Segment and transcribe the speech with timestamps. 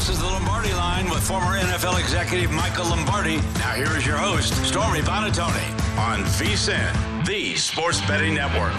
[0.00, 3.36] This is the Lombardi line with former NFL executive Michael Lombardi.
[3.58, 8.72] Now here is your host, Stormy Buonantony, on VSIN, the Sports Betting Network.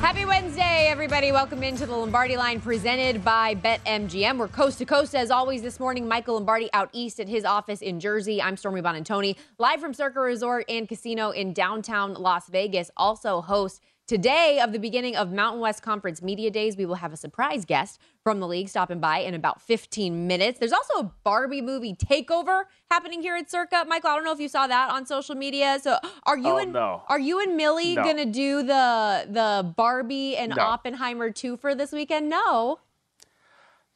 [0.00, 1.32] Happy Wednesday, everybody.
[1.32, 4.38] Welcome into the Lombardi line presented by BetMGM.
[4.38, 6.06] We're coast to coast as always this morning.
[6.06, 8.40] Michael Lombardi out east at his office in Jersey.
[8.40, 12.90] I'm Stormy Buonantony, live from Circa Resort and Casino in downtown Las Vegas.
[12.96, 17.12] Also host Today, of the beginning of Mountain West Conference Media Days, we will have
[17.12, 20.58] a surprise guest from the league stopping by in about 15 minutes.
[20.58, 23.84] There's also a Barbie movie takeover happening here at Circa.
[23.86, 25.78] Michael, I don't know if you saw that on social media.
[25.80, 27.04] So, are you oh, and no.
[27.08, 28.02] are you and Millie no.
[28.02, 30.60] gonna do the the Barbie and no.
[30.60, 32.28] Oppenheimer two for this weekend?
[32.28, 32.80] No.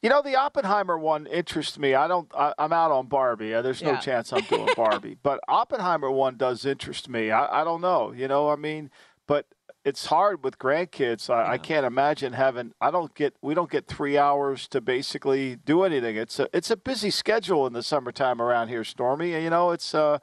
[0.01, 1.93] You know, the Oppenheimer one interests me.
[1.93, 2.31] I don't.
[2.33, 3.53] I, am out on Barbie.
[3.53, 3.99] Uh, there's no Yeah.
[3.99, 5.17] chance I'm doing Barbie.
[5.21, 7.31] but Oppenheimer one does interest me.
[7.31, 8.13] I, I don't know.
[8.13, 8.89] You know, I mean,
[9.27, 9.47] but
[9.85, 11.29] it's hard with grandkids.
[11.29, 12.73] I, I can't imagine having.
[12.81, 13.35] I don't get.
[13.41, 16.17] We don't get three hours to basically do anything.
[16.17, 16.49] It's a.
[16.51, 19.33] It's a busy schedule in the summertime around here, Stormy.
[19.33, 19.93] And, You know, it's.
[19.95, 20.17] uh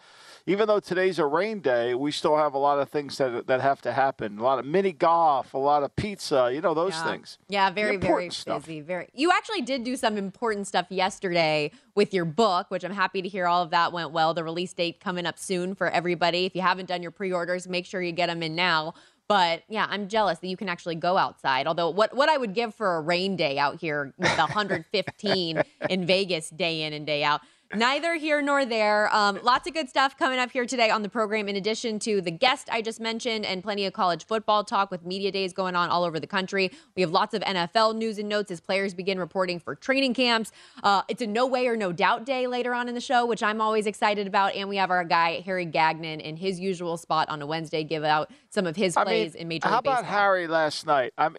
[0.47, 3.61] even though today's a rain day, we still have a lot of things that that
[3.61, 4.39] have to happen.
[4.39, 7.05] A lot of mini golf, a lot of pizza, you know those yeah.
[7.05, 7.39] things.
[7.49, 8.63] Yeah, very, very stuff.
[8.63, 8.81] busy.
[8.81, 9.09] Very.
[9.15, 13.29] You actually did do some important stuff yesterday with your book, which I'm happy to
[13.29, 14.35] hear all of that went well.
[14.35, 16.45] The release date coming up soon for everybody.
[16.47, 18.95] If you haven't done your pre-orders, make sure you get them in now.
[19.33, 21.67] But yeah, I'm jealous that you can actually go outside.
[21.67, 26.07] Although what what I would give for a rain day out here with 115 in
[26.07, 27.41] Vegas day in and day out.
[27.75, 29.15] Neither here nor there.
[29.15, 32.21] Um, lots of good stuff coming up here today on the program, in addition to
[32.21, 35.75] the guest I just mentioned and plenty of college football talk with media days going
[35.75, 36.71] on all over the country.
[36.97, 40.53] We have lots of NFL news and notes as players begin reporting for training camps.
[40.83, 43.43] Uh, it's a no way or no doubt day later on in the show, which
[43.43, 44.55] I'm always excited about.
[44.55, 48.05] And we have our guy, Harry Gagnon, in his usual spot on a Wednesday, give
[48.05, 50.19] out some of his I plays mean, in Major how about Baseball.
[50.19, 51.13] Harry last night?
[51.17, 51.37] I'm,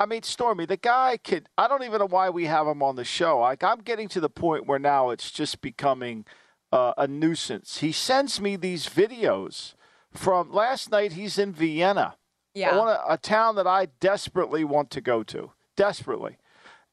[0.00, 1.48] I mean, Stormy, the guy could.
[1.56, 3.38] I don't even know why we have him on the show.
[3.40, 6.24] Like, I'm getting to the point where now it's just becoming
[6.72, 7.78] uh, a nuisance.
[7.78, 9.74] He sends me these videos
[10.12, 11.12] from last night.
[11.12, 12.16] He's in Vienna,
[12.54, 12.76] Yeah.
[12.76, 16.36] one- a town that I desperately want to go to, desperately.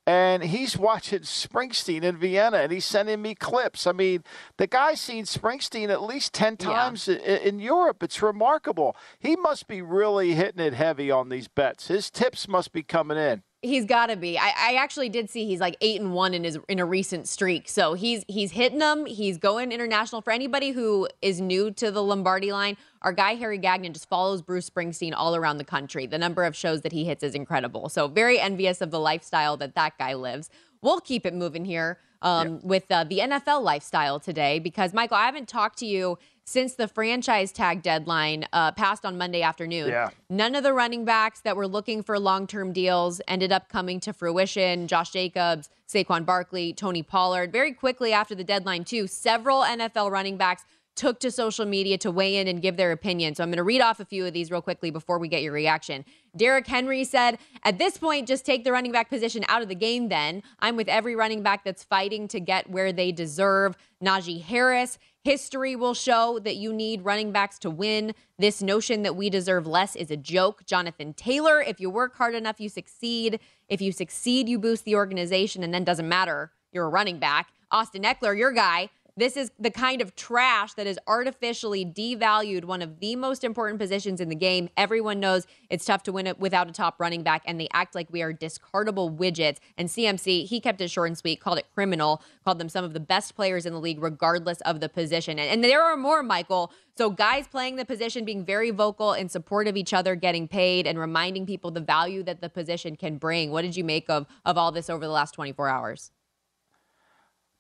[0.07, 3.85] And he's watching Springsteen in Vienna, and he's sending me clips.
[3.85, 4.23] I mean,
[4.57, 6.67] the guy's seen Springsteen at least ten Yeah.
[6.67, 8.01] times in Europe.
[8.01, 8.95] It's remarkable.
[9.19, 11.88] He must be really hitting it heavy on these bets.
[11.88, 13.44] His tips must be coming in.
[13.64, 14.40] He's got to be.
[14.40, 17.28] I, I actually did see he's like eight and one in his in a recent
[17.28, 17.70] streak.
[17.70, 19.06] So he's he's hitting them.
[19.06, 20.22] He's going international.
[20.22, 24.42] For anybody who is new to the Lombardi line, our guy Harry Gagnon just follows
[24.42, 26.08] Bruce Springsteen all around the country.
[26.08, 27.88] The number of shows that he hits is incredible.
[27.90, 30.50] So very envious of the lifestyle that that guy lives.
[30.81, 35.25] We'll keep it moving here um, with uh, the NFL lifestyle today because Michael, I
[35.25, 39.90] haven't talked to you since the franchise tag deadline uh, passed on Monday afternoon.
[39.90, 40.09] Yeah.
[40.30, 44.00] None of the running backs that were looking for long term deals ended up coming
[44.02, 44.88] to fruition.
[44.88, 47.51] Josh Jacobs, Saquon Barkley, Tony Pollard.
[47.51, 50.66] Very quickly after the deadline, too, several NFL running backs
[50.96, 53.34] took to social media to weigh in and give their opinion.
[53.34, 55.42] So I'm going to read off a few of these real quickly before we get
[55.42, 56.06] your reaction.
[56.36, 59.76] Derrick Henry said, At this point, just take the running back position out of the
[59.76, 60.44] game then.
[60.60, 63.78] I'm with every running back that's fighting to get where they deserve.
[64.04, 68.14] Najee Harris, history will show that you need running backs to win.
[68.38, 70.66] This notion that we deserve less is a joke.
[70.66, 73.40] Jonathan Taylor, if you work hard enough, you succeed.
[73.70, 76.52] If you succeed, you boost the organization, and then doesn't matter.
[76.72, 77.50] You're a running back.
[77.72, 78.90] Austin Ekeler, your guy.
[79.21, 83.79] This is the kind of trash that has artificially devalued one of the most important
[83.79, 84.68] positions in the game.
[84.75, 87.94] Everyone knows it's tough to win it without a top running back, and they act
[87.94, 89.57] like we are discardable widgets.
[89.77, 92.95] And CMC, he kept it short and sweet, called it criminal, called them some of
[92.95, 95.38] the best players in the league, regardless of the position.
[95.38, 96.73] And, and there are more, Michael.
[96.97, 100.88] So, guys playing the position, being very vocal in support of each other, getting paid,
[100.88, 103.51] and reminding people the value that the position can bring.
[103.51, 106.09] What did you make of, of all this over the last 24 hours?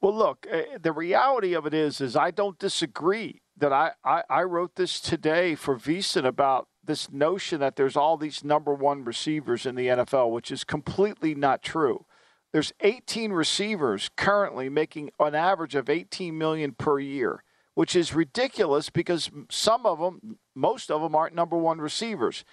[0.01, 4.23] Well, look, uh, the reality of it is, is I don't disagree that I, I,
[4.29, 9.03] I wrote this today for VSiN about this notion that there's all these number one
[9.03, 12.05] receivers in the NFL, which is completely not true.
[12.51, 17.43] There's 18 receivers currently making an average of 18 million per year,
[17.75, 22.43] which is ridiculous because some of them, most of them, aren't number one receivers.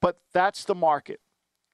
[0.00, 1.20] But that's the market.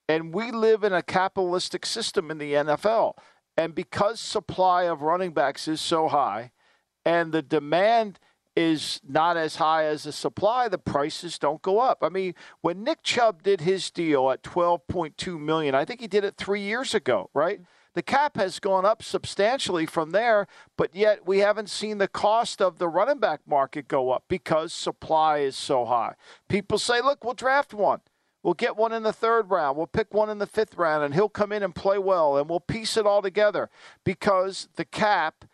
[0.08, 3.14] And we live in a capitalistic system in the NFL.
[3.56, 6.52] And because supply of running backs is so high
[7.04, 8.18] and the demand
[8.56, 11.98] is not as high as the supply, the prices don't go up.
[12.02, 16.24] I mean, when Nick Chubb did his deal at 12.2 million, I think he did
[16.24, 17.60] it 3 years ago, right?
[17.60, 17.70] Mm-hmm.
[17.94, 22.62] The cap has gone up substantially from there, but yet we haven't seen the cost
[22.62, 26.14] of the running back market go up because supply is so high.
[26.48, 28.00] People say, "Look, we'll draft one."
[28.42, 29.76] We'll get one in the third round.
[29.76, 32.48] We'll pick one in the fifth round, and he'll come in and play well, and
[32.48, 33.68] we'll piece it all together
[34.04, 35.44] because the cap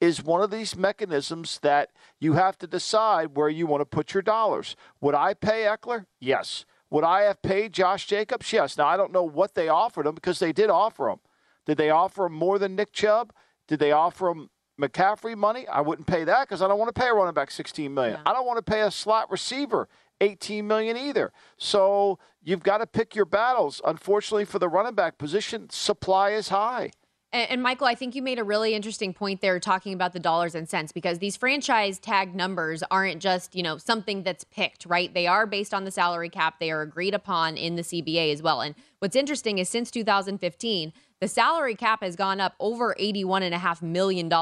[0.00, 4.14] is one of these mechanisms that you have to decide where you want to put
[4.14, 4.76] your dollars.
[5.00, 6.06] Would I pay Ekeler?
[6.20, 6.64] Yes.
[6.90, 8.52] Would I have paid Josh Jacobs?
[8.52, 8.76] Yes.
[8.78, 11.18] Now, I don't know what they offered him because they did offer him.
[11.66, 13.32] Did they offer him more than Nick Chubb?
[13.66, 14.50] Did they offer him
[14.80, 15.66] McCaffrey money?
[15.68, 18.14] I wouldn't pay that because I don't want to pay a running back 16 million.
[18.14, 18.22] Yeah.
[18.24, 19.88] I don't want to pay a slot receiver
[20.20, 21.32] 18 million either.
[21.56, 23.80] So you've got to pick your battles.
[23.84, 26.92] Unfortunately, for the running back position, supply is high.
[27.30, 30.54] And, Michael, I think you made a really interesting point there talking about the dollars
[30.54, 35.12] and cents because these franchise tag numbers aren't just, you know, something that's picked, right?
[35.12, 36.58] They are based on the salary cap.
[36.58, 38.62] They are agreed upon in the CBA as well.
[38.62, 44.32] And what's interesting is since 2015, the salary cap has gone up over $81.5 million.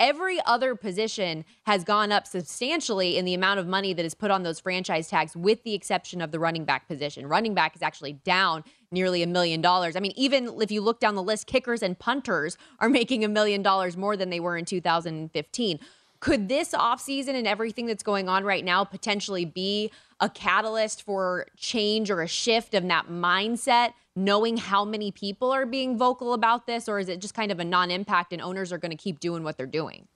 [0.00, 4.30] Every other position has gone up substantially in the amount of money that is put
[4.30, 7.26] on those franchise tags, with the exception of the running back position.
[7.26, 8.62] Running back is actually down
[8.92, 9.96] nearly a million dollars.
[9.96, 13.28] I mean, even if you look down the list, kickers and punters are making a
[13.28, 15.80] million dollars more than they were in 2015.
[16.20, 19.90] Could this offseason and everything that's going on right now potentially be
[20.20, 25.64] a catalyst for change or a shift of that mindset knowing how many people are
[25.64, 28.72] being vocal about this, or is it just kind of a non impact and owners
[28.72, 30.08] are going to keep doing what they're doing?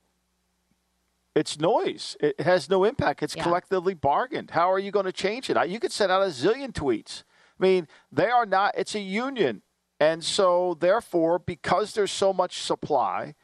[1.34, 2.16] It's noise.
[2.20, 3.22] It has no impact.
[3.22, 3.43] It's yeah.
[3.43, 4.50] collectively bargained.
[4.50, 5.69] How are you going to change it?
[5.69, 7.22] You could send out a zillion tweets.
[7.58, 9.62] I mean, they are not, it's a union.
[9.99, 13.34] And so, therefore, because there's so much supply,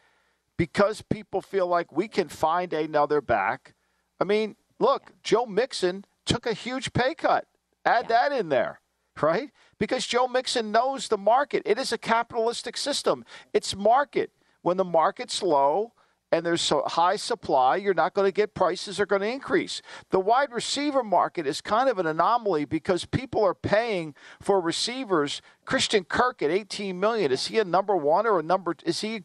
[0.57, 3.75] because people feel like we can find another back,
[4.21, 5.15] I mean, look, yeah.
[5.23, 7.47] Joe Mixon took a huge pay cut.
[7.87, 8.29] Add yeah.
[8.29, 8.81] that in there
[9.23, 9.51] right?
[9.79, 11.63] Because Joe Mixon knows the market.
[11.65, 13.25] It is a capitalistic system.
[13.53, 14.31] It's market.
[14.63, 15.93] When the market's low
[16.31, 19.81] and there's so high supply, you're not going to get prices are going to increase.
[20.11, 25.41] The wide receiver market is kind of an anomaly because people are paying for receivers.
[25.65, 29.23] Christian Kirk at 18 million, is he a number 1 or a number is he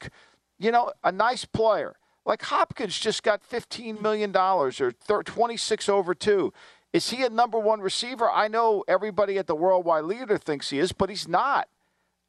[0.60, 1.95] you know, a nice player?
[2.25, 6.54] Like Hopkins just got $15 million or 26 over 2.
[6.94, 8.30] Is he a number one receiver?
[8.30, 11.68] I know everybody at the worldwide leader thinks he is, but he's not.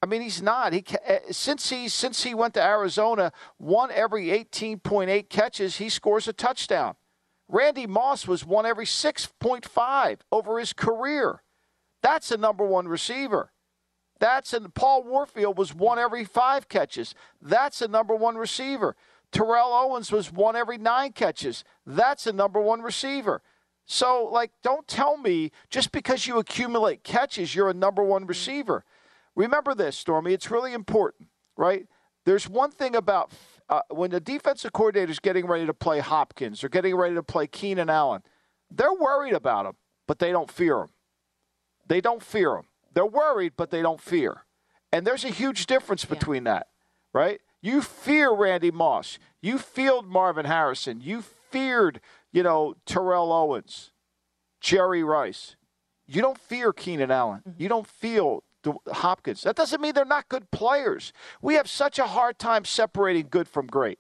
[0.03, 0.73] I mean, he's not.
[0.73, 6.27] He eh, since he since he went to Arizona, one every 18.8 catches, he scores
[6.29, 6.95] a touchdown.
[7.47, 11.43] Randy Moss was one every 6.5 over his career.
[12.03, 13.53] That's a number one receiver.
[14.19, 17.15] That's and Paul Warfield was one every five catches.
[17.41, 18.97] That's a number one receiver.
[19.33, 21.65] Terrell Owens was one every nine catches.
[21.85, 23.43] That's a number one receiver.
[23.87, 28.85] So, like, don't tell me just because you accumulate catches, you're a number one receiver.
[29.37, 30.33] Remember this, Stormy.
[30.33, 31.87] It's really important, right?
[32.25, 33.33] There's one thing about
[33.69, 37.23] uh, when the defensive coordinator is getting ready to play Hopkins or getting ready to
[37.23, 38.23] play Keenan Allen,
[38.71, 39.75] they're worried about him,
[40.07, 40.91] but they don't fear him.
[41.87, 42.65] They don't fear him.
[42.95, 44.45] They're worried, but they don't fear.
[44.93, 46.55] And there's a huge difference between yeah.
[46.55, 46.67] that,
[47.13, 47.41] right?
[47.61, 49.19] You fear Randy Moss.
[49.41, 51.01] You feared Marvin Harrison.
[51.01, 52.01] You feared
[52.35, 53.93] you know, Terrell Owens,
[54.61, 55.57] Jerry Rice.
[56.07, 57.43] You don't fear Keenan Allen.
[57.49, 57.63] Mm-hmm.
[57.63, 58.43] You don't feel
[58.89, 59.43] Hopkins.
[59.43, 61.13] That doesn't mean they're not good players.
[61.41, 63.99] We have such a hard time separating good from great.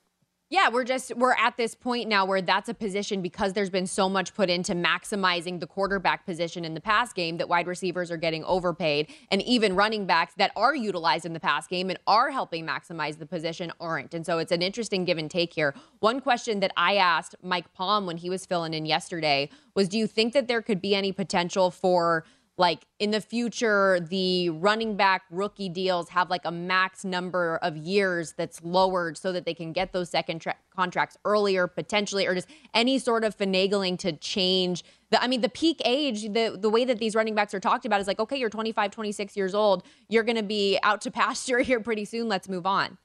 [0.50, 3.86] Yeah, we're just we're at this point now where that's a position because there's been
[3.86, 8.10] so much put into maximizing the quarterback position in the pass game that wide receivers
[8.10, 11.98] are getting overpaid and even running backs that are utilized in the pass game and
[12.06, 14.12] are helping maximize the position aren't.
[14.12, 15.74] And so it's an interesting give and take here.
[16.00, 19.96] One question that I asked Mike Palm when he was filling in yesterday was do
[19.96, 22.24] you think that there could be any potential for
[22.56, 27.76] like in the future the running back rookie deals have like a max number of
[27.76, 32.34] years that's lowered so that they can get those second tra- contracts earlier potentially or
[32.34, 36.70] just any sort of finagling to change the I mean the peak age the the
[36.70, 39.54] way that these running backs are talked about is like okay you're 25 26 years
[39.54, 42.98] old you're going to be out to pasture here pretty soon let's move on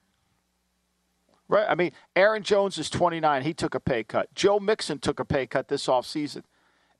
[1.51, 1.65] Right.
[1.67, 3.41] I mean, Aaron Jones is 29.
[3.41, 4.31] He took a pay cut.
[4.35, 6.43] Joe Mixon took a pay cut this offseason.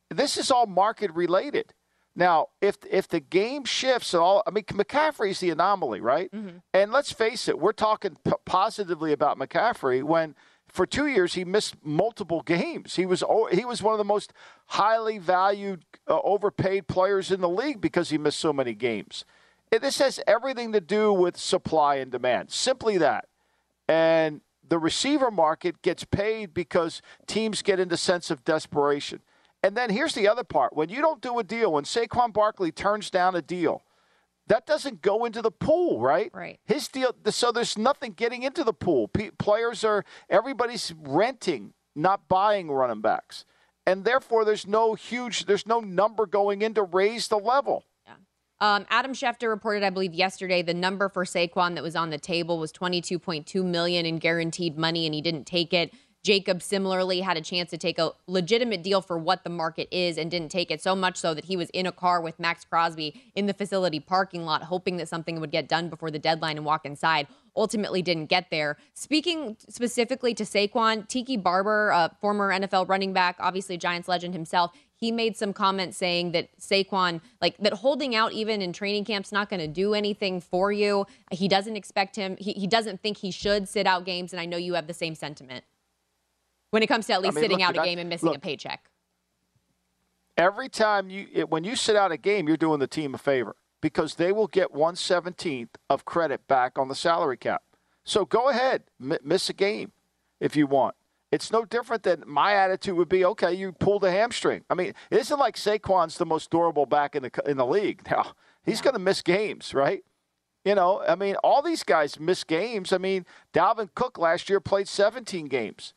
[0.10, 1.72] This is all market related.
[2.20, 6.30] Now, if if the game shifts at all, I mean, McCaffrey's the anomaly, right?
[6.34, 6.58] Mm-hmm.
[6.74, 10.36] And let's face it, we're talking p- positively about McCaffrey when
[10.68, 12.98] for two years he missed multiple games.
[12.98, 13.24] He was
[13.54, 14.34] he was one of the most
[14.66, 19.24] highly valued, uh, overpaid players in the league because he missed so many games.
[19.72, 22.52] And this has everything to do with supply and demand.
[22.52, 23.30] Simply that.
[23.88, 29.22] And the receiver market gets paid because teams get into a sense of desperation.
[29.63, 30.75] And then here's the other part.
[30.75, 33.84] When you don't do a deal, when Saquon Barkley turns down a deal,
[34.48, 36.32] that doesn't go into the pool, right?
[36.34, 36.60] Right.
[36.66, 39.08] His deal, so there's nothing getting into the pool.
[39.08, 43.46] P- players are, everybody's renting, not buying running backs.
[43.86, 47.86] And therefore, there's no huge, there's no number going in to raise the level.
[48.62, 52.18] Um, Adam Schefter reported, I believe, yesterday the number for Saquon that was on the
[52.18, 55.94] table was 22.2 million in guaranteed money, and he didn't take it.
[56.24, 60.18] Jacob similarly had a chance to take a legitimate deal for what the market is
[60.18, 62.66] and didn't take it so much so that he was in a car with Maxx
[62.66, 66.58] Crosby in the facility parking lot, hoping that something would get done before the deadline
[66.58, 67.28] and walk inside.
[67.56, 68.78] Ultimately, didn't get there.
[68.94, 74.72] Speaking specifically to Saquon, Tiki Barber, a former NFL running back, obviously Giants legend himself,
[74.96, 79.32] he made some comments saying that Saquon, like that holding out even in training camp's
[79.32, 81.06] not going to do anything for you.
[81.32, 84.34] He doesn't expect him, he, he doesn't think he should sit out games.
[84.34, 85.64] And I know you have the same sentiment
[86.72, 88.30] when it comes to at least I mean, sitting look, out a game and missing
[88.30, 88.90] look, a paycheck.
[90.38, 93.18] Every time you, it, when you sit out a game, you're doing the team a
[93.18, 97.64] favor because they will get 117th of credit back on the salary cap.
[98.04, 99.92] So go ahead, m- miss a game
[100.40, 100.96] if you want.
[101.32, 103.24] It's no different than my attitude would be.
[103.24, 104.64] Okay, you pulled a hamstring.
[104.70, 108.02] I mean, it isn't like Saquon's the most durable back in the in the league.
[108.10, 108.32] Now
[108.64, 110.04] he's going to miss games, right?
[110.66, 112.92] You know, I mean, all these guys miss games.
[112.92, 115.94] I mean, Dalvin Cook last year played 17 games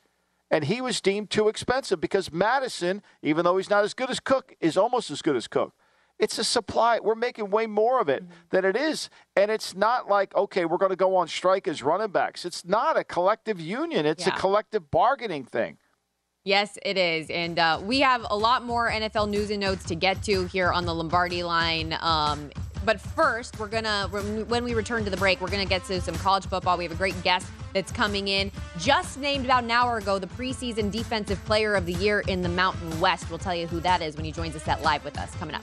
[0.53, 4.21] and he was deemed too expensive because Mattison, even though he's not as good as
[4.21, 5.73] Cook, is almost as good as Cook.
[6.19, 7.01] It's a supply.
[7.03, 8.33] We're making way more of it mm-hmm.
[8.51, 9.09] than it is.
[9.35, 12.45] And it's not like, okay, we're going to go on strike as running backs.
[12.45, 14.37] It's not a collective union, it's yeah.
[14.37, 15.79] a collective bargaining thing.
[16.45, 17.31] Yes, it is.
[17.31, 20.71] And uh, we have a lot more NFL news and notes to get to here
[20.71, 21.97] on the Lombardi line.
[22.01, 22.51] Um,
[22.85, 24.09] but first, we're going to,
[24.49, 26.77] when we return to the break, we're going to get to some college football.
[26.77, 28.51] We have a great guest that's coming in.
[28.79, 32.49] Just named about an hour ago the preseason Defensive Player of the Year in the
[32.49, 33.29] Mountain West.
[33.31, 35.55] We'll tell you who that is when he joins us at live with us coming
[35.55, 35.63] up.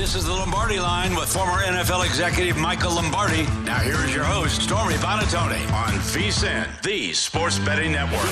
[0.00, 3.42] This is the Lombardi line with former NFL executive Michael Lombardi.
[3.64, 8.24] Now here is your host, Stormy Buonantony on VSIN, the Sports Betting Network.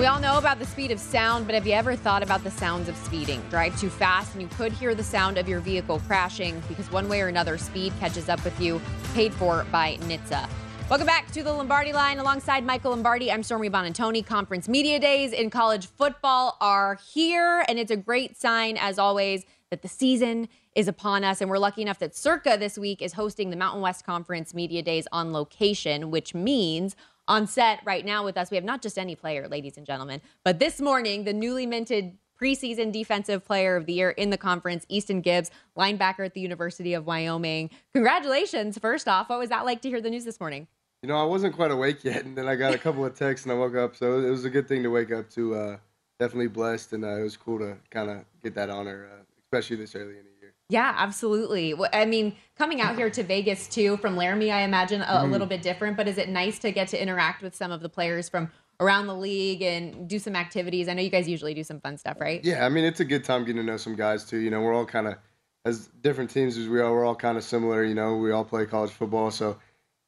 [0.00, 2.50] We all know about the speed of sound, but have you ever thought about the
[2.50, 3.40] sounds of speeding?
[3.50, 7.08] Drive too fast and you could hear the sound of your vehicle crashing because one
[7.08, 8.82] way or another, speed catches up with you.
[9.14, 10.48] Paid for by NHTSA.
[10.92, 13.32] Welcome back to the Lombardi line alongside Michael Lombardi.
[13.32, 14.26] I'm Stormy Buonantony.
[14.26, 19.46] Conference media days in college football are here, and it's a great sign, as always,
[19.70, 21.40] that the season is upon us.
[21.40, 24.82] And we're lucky enough that Circa this week is hosting the Mountain West Conference media
[24.82, 26.94] days on location, which means
[27.26, 30.20] on set right now with us, we have not just any player, ladies and gentlemen,
[30.44, 34.84] but this morning, the newly minted preseason defensive player of the year in the conference,
[34.90, 37.70] Easton Gibbs, linebacker at the University of Wyoming.
[37.94, 39.30] Congratulations, first off.
[39.30, 40.66] What was that like to hear the news this morning?
[41.02, 43.44] You know, I wasn't quite awake yet, and then I got a couple of texts
[43.44, 43.96] and I woke up.
[43.96, 45.54] So it was a good thing to wake up to.
[45.54, 45.76] Uh,
[46.20, 49.76] definitely blessed, and uh, it was cool to kind of get that honor, uh, especially
[49.76, 50.54] this early in the year.
[50.68, 51.74] Yeah, absolutely.
[51.92, 55.46] I mean, coming out here to Vegas too from Laramie, I imagine a, a little
[55.48, 55.96] bit different.
[55.96, 59.08] But is it nice to get to interact with some of the players from around
[59.08, 60.88] the league and do some activities?
[60.88, 62.42] I know you guys usually do some fun stuff, right?
[62.44, 64.38] Yeah, I mean, it's a good time getting to know some guys too.
[64.38, 65.16] You know, we're all kind of
[65.64, 66.92] as different teams as we are.
[66.92, 67.82] We're all kind of similar.
[67.82, 69.58] You know, we all play college football, so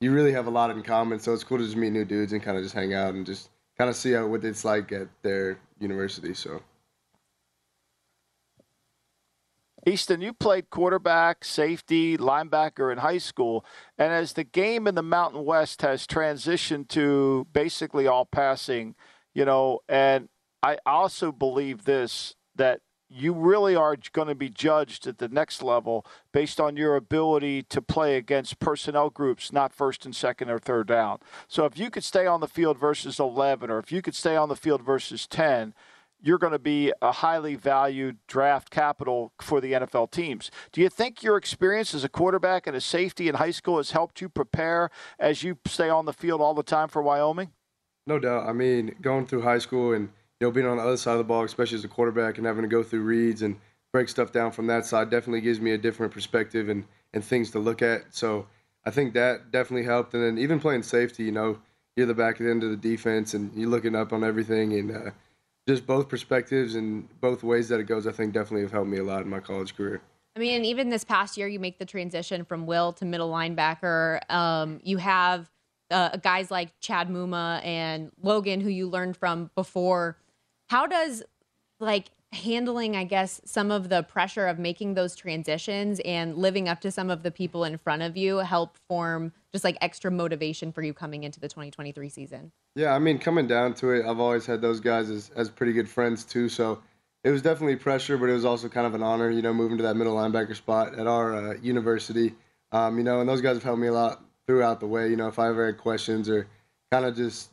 [0.05, 1.19] you really have a lot in common.
[1.19, 3.25] So it's cool to just meet new dudes and kind of just hang out and
[3.25, 3.49] just
[3.79, 6.35] kind of see how, what it's like at their university.
[6.35, 6.61] So.
[9.87, 13.65] Easton, you played quarterback, safety, linebacker in high school.
[13.99, 18.95] And as the game in the Mountain West has transitioned to basically all passing,
[19.35, 20.29] you know, and
[20.63, 22.81] I also believe this that
[23.15, 27.63] you really are going to be judged at the next level based on your ability
[27.63, 31.19] to play against personnel groups, not first and second or third down.
[31.47, 34.35] So if you could stay on the field versus 11, or if you could stay
[34.35, 35.75] on the field versus 10,
[36.21, 40.51] you're going to be a highly valued draft capital for the NFL teams.
[40.73, 43.93] Do you think your experience as a quarterback and a safety in high school has
[43.93, 47.53] helped you prepare as you stay on the field all the time for Wyoming?
[48.07, 48.49] No doubt.
[48.49, 50.09] I mean, going through high school and
[50.45, 52.47] you know, being on the other side of the ball, especially as a quarterback, and
[52.47, 53.57] having to go through reads and
[53.95, 57.51] break stuff down from that side definitely gives me a different perspective and, and things
[57.53, 58.03] to look at.
[58.11, 58.47] So
[58.85, 60.13] I think that definitely helped.
[60.13, 61.61] And then even playing safety, you know,
[61.97, 64.75] you're the back end of the defense and you're looking up on everything.
[64.75, 65.11] And uh,
[65.67, 68.99] just both perspectives and both ways that it goes, I think definitely have helped me
[68.99, 70.03] a lot in my college career.
[70.37, 74.19] I mean, even this past year, you make the transition from Will to middle linebacker.
[74.31, 75.49] Um, you have
[75.91, 80.19] uh, guys like Chad Muma and Logan, who you learned from before
[80.69, 81.23] how does
[81.81, 86.81] like handling, I guess, some of the pressure of making those transitions and living up
[86.81, 90.73] to some of the people in front of you help form just like extra motivation
[90.73, 92.53] for you coming into the 2023 season?
[92.75, 95.73] Yeah, I mean, coming down to it, I've always had those guys as, as pretty
[95.73, 96.49] good friends too.
[96.49, 96.83] So
[97.23, 99.77] it was definitely pressure, but it was also kind of an honor, you know, moving
[99.79, 102.35] to that middle linebacker spot at our uh, university.
[102.73, 105.09] Um, you know, and those guys have helped me a lot throughout the way.
[105.09, 106.49] You know, if I ever had questions or
[106.91, 107.51] kind of just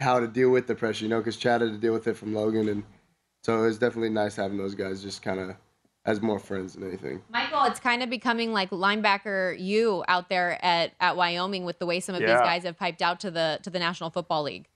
[0.00, 2.16] how to deal with the pressure, you know, because Chad had to deal with it
[2.16, 2.82] from Logan, and
[3.42, 5.56] so it's definitely nice having those guys just kind of
[6.06, 7.22] as more friends than anything.
[7.28, 11.86] Michael, it's kind of becoming like linebacker you out there at, at Wyoming with the
[11.86, 12.28] way some of yeah.
[12.28, 14.66] these guys have piped out to the to the National Football League.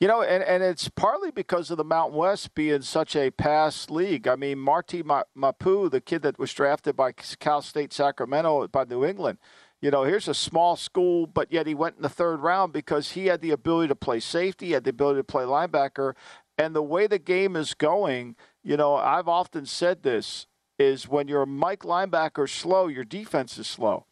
[0.00, 3.90] You know, and, and it's partly because of the Mountain West being such a pass
[3.90, 4.26] league.
[4.26, 5.04] I mean, Marte
[5.34, 9.36] Mapu, the kid that was drafted by Cal State Sacramento by New England,
[9.80, 13.12] you know, here's a small school, but yet he went in the third round because
[13.12, 16.14] he had the ability to play safety, he had the ability to play linebacker.
[16.58, 20.46] And the way the game is going, you know, I've often said this
[20.78, 24.04] is when you're a Mike linebacker slow, your defense is slow.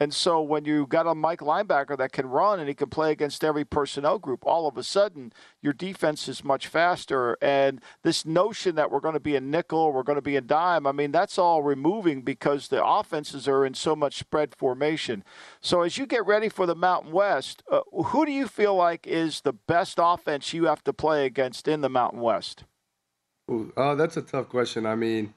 [0.00, 3.10] And so when you got a Mike linebacker that can run and he can play
[3.10, 7.36] against every personnel group, all of a sudden your defense is much faster.
[7.42, 10.36] And this notion that we're going to be a nickel, or we're going to be
[10.36, 14.54] a dime, I mean, that's all removing because the offenses are in so much spread
[14.54, 15.24] formation.
[15.60, 19.06] So as you get ready for the Mountain West, uh, who do you feel like
[19.06, 22.64] is the best offense you have to play against in the Mountain West?
[23.50, 24.86] Ooh, uh, that's a tough question.
[24.86, 25.34] I mean,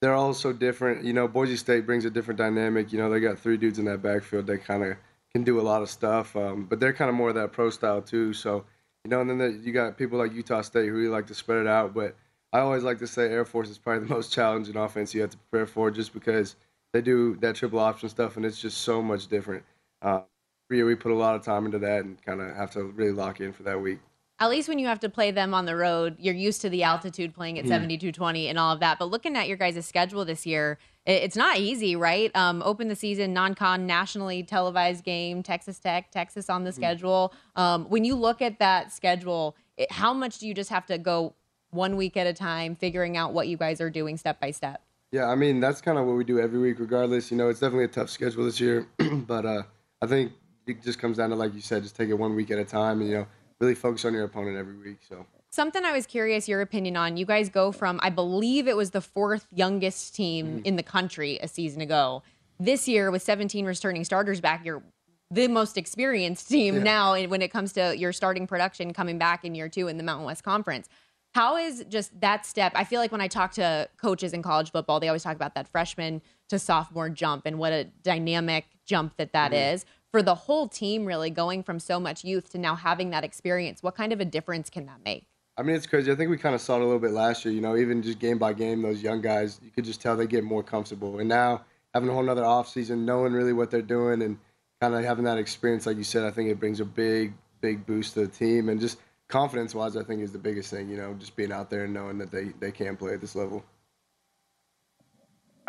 [0.00, 1.04] they're all so different.
[1.04, 2.92] You know, Boise State brings a different dynamic.
[2.92, 4.96] You know, they got three dudes in that backfield that kind of
[5.32, 7.70] can do a lot of stuff, um, but they're kind of more of that pro
[7.70, 8.32] style too.
[8.32, 8.64] So,
[9.04, 11.34] you know, and then the, you got people like Utah State who really like to
[11.34, 11.94] spread it out.
[11.94, 12.16] But
[12.52, 15.30] I always like to say Air Force is probably the most challenging offense you have
[15.30, 16.56] to prepare for, just because
[16.92, 19.62] they do that triple option stuff, and it's just so much different.
[20.02, 20.22] Uh,
[20.68, 23.40] we put a lot of time into that and kind of have to really lock
[23.40, 23.98] in for that week
[24.40, 26.82] at least when you have to play them on the road, you're used to the
[26.82, 27.68] altitude playing at mm.
[27.68, 28.98] 7220 and all of that.
[28.98, 32.34] But looking at your guys' schedule this year, it's not easy, right?
[32.34, 36.74] Um, open the season, non con, nationally televised game, Texas Tech, Texas on the mm.
[36.74, 37.34] schedule.
[37.54, 40.96] Um, when you look at that schedule, it, how much do you just have to
[40.96, 41.34] go
[41.70, 44.82] one week at a time, figuring out what you guys are doing step by step?
[45.12, 47.30] Yeah, I mean, that's kind of what we do every week, regardless.
[47.30, 49.62] You know, it's definitely a tough schedule this year, but uh,
[50.00, 50.32] I think
[50.66, 52.64] it just comes down to, like you said, just take it one week at a
[52.64, 53.00] time.
[53.00, 53.26] And, you know,
[53.60, 54.98] really focus on your opponent every week.
[55.08, 57.16] So something I was curious your opinion on.
[57.16, 60.64] You guys go from I believe it was the fourth youngest team mm-hmm.
[60.64, 62.22] in the country a season ago.
[62.58, 64.82] This year with 17 returning starters back, you're
[65.30, 66.82] the most experienced team yeah.
[66.82, 70.02] now when it comes to your starting production coming back in year two in the
[70.02, 70.88] Mountain West Conference.
[71.32, 72.72] How is just that step?
[72.74, 75.54] I feel like when I talk to coaches in college football, they always talk about
[75.54, 79.74] that freshman to sophomore jump and what a dynamic jump that that mm-hmm.
[79.74, 83.24] is for the whole team really going from so much youth to now having that
[83.24, 85.26] experience what kind of a difference can that make?
[85.56, 86.10] I mean it's crazy.
[86.10, 88.02] I think we kind of saw it a little bit last year you know even
[88.02, 91.18] just game by game those young guys you could just tell they get more comfortable.
[91.18, 94.38] And now having a whole nother off season knowing really what they're doing and
[94.80, 97.84] kind of having that experience like you said i think it brings a big big
[97.86, 98.68] boost to the team.
[98.68, 101.70] And just confidence wise i think is the biggest thing you know just being out
[101.70, 103.62] there and knowing that they, they can play at this level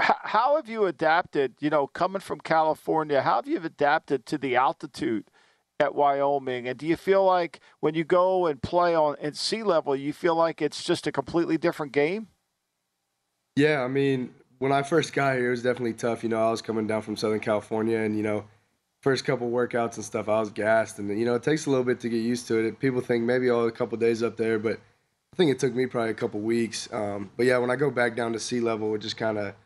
[0.01, 4.55] how have you adapted, you know, coming from California, how have you adapted to the
[4.55, 5.25] altitude
[5.79, 6.67] at Wyoming?
[6.67, 10.13] And do you feel like when you go and play on at sea level, you
[10.13, 12.27] feel like it's just a completely different game?
[13.55, 16.23] Yeah, I mean, when I first got here, it was definitely tough.
[16.23, 18.45] You know, I was coming down from Southern California and, you know,
[19.01, 20.99] first couple workouts and stuff, I was gassed.
[20.99, 22.79] And, you know, it takes a little bit to get used to it.
[22.79, 24.79] People think maybe all a couple days up there, but
[25.33, 26.87] I think it took me probably a couple weeks.
[26.93, 29.53] Um, but yeah, when I go back down to sea level, it just kind of–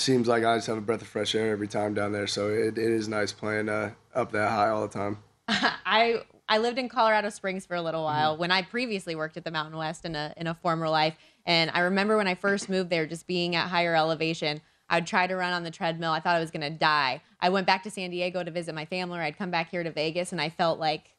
[0.00, 2.26] seems like I just have a breath of fresh air every time down there.
[2.26, 5.18] So it, it is nice playing uh, up that high all the time.
[5.48, 8.40] I I lived in Colorado Springs for a little while mm-hmm.
[8.40, 11.70] when I previously worked at the Mountain West in a in a former life, and
[11.72, 14.60] I remember when I first moved there, just being at higher elevation.
[14.90, 16.12] I'd try to run on the treadmill.
[16.12, 17.20] I thought I was gonna die.
[17.40, 19.82] I went back to San Diego to visit my family, or I'd come back here
[19.82, 21.14] to Vegas, and I felt like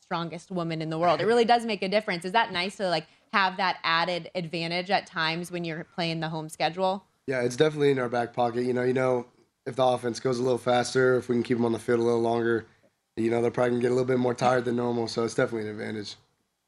[0.00, 1.20] strongest woman in the world.
[1.20, 2.24] It really does make a difference.
[2.24, 6.28] Is that nice to like have that added advantage at times when you're playing the
[6.28, 7.04] home schedule?
[7.26, 8.64] Yeah, it's definitely in our back pocket.
[8.64, 9.26] You know, you know,
[9.66, 12.00] if the offense goes a little faster, if we can keep them on the field
[12.00, 12.66] a little longer,
[13.16, 15.06] you know, they're probably gonna get a little bit more tired than normal.
[15.08, 16.16] So it's definitely an advantage.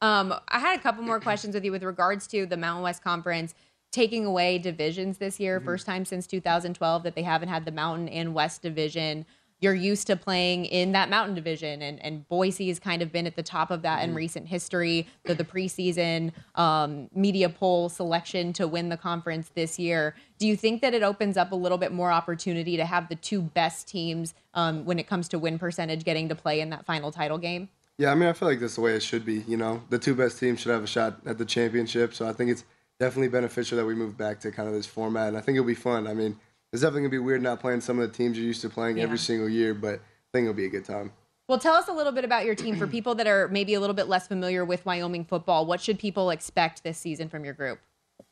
[0.01, 3.03] Um, I had a couple more questions with you with regards to the Mountain West
[3.03, 3.55] Conference
[3.91, 5.67] taking away divisions this year, mm-hmm.
[5.67, 9.25] first time since 2012 that they haven't had the Mountain and West division
[9.61, 13.27] you're used to playing in that mountain division and, and boise has kind of been
[13.27, 14.19] at the top of that in mm-hmm.
[14.19, 20.15] recent history the, the preseason um, media poll selection to win the conference this year.
[20.39, 23.17] Do you think that it opens up a little bit more opportunity to have the
[23.17, 26.85] two best teams um, when it comes to win percentage getting to play in that
[26.85, 27.69] final title game?
[27.97, 29.83] Yeah i mean i feel like that's the way it should be you know?
[29.89, 32.65] The two best teams should have a shot at the championship so i think it's
[32.99, 35.67] definitely beneficial that we move back to kind of this format and i think it'll
[35.67, 36.07] be fun.
[36.07, 36.39] I mean
[36.75, 38.97] it's definitely gonna be weird not playing some of the teams you're used to playing
[38.97, 39.05] yeah.
[39.05, 39.99] every single year, but I
[40.33, 41.13] think it'll be a good time.
[41.49, 43.81] Well, tell us a little bit about your team for people that are maybe a
[43.81, 45.67] little bit less familiar with Wyoming football.
[45.67, 47.79] What should people expect this season from your group?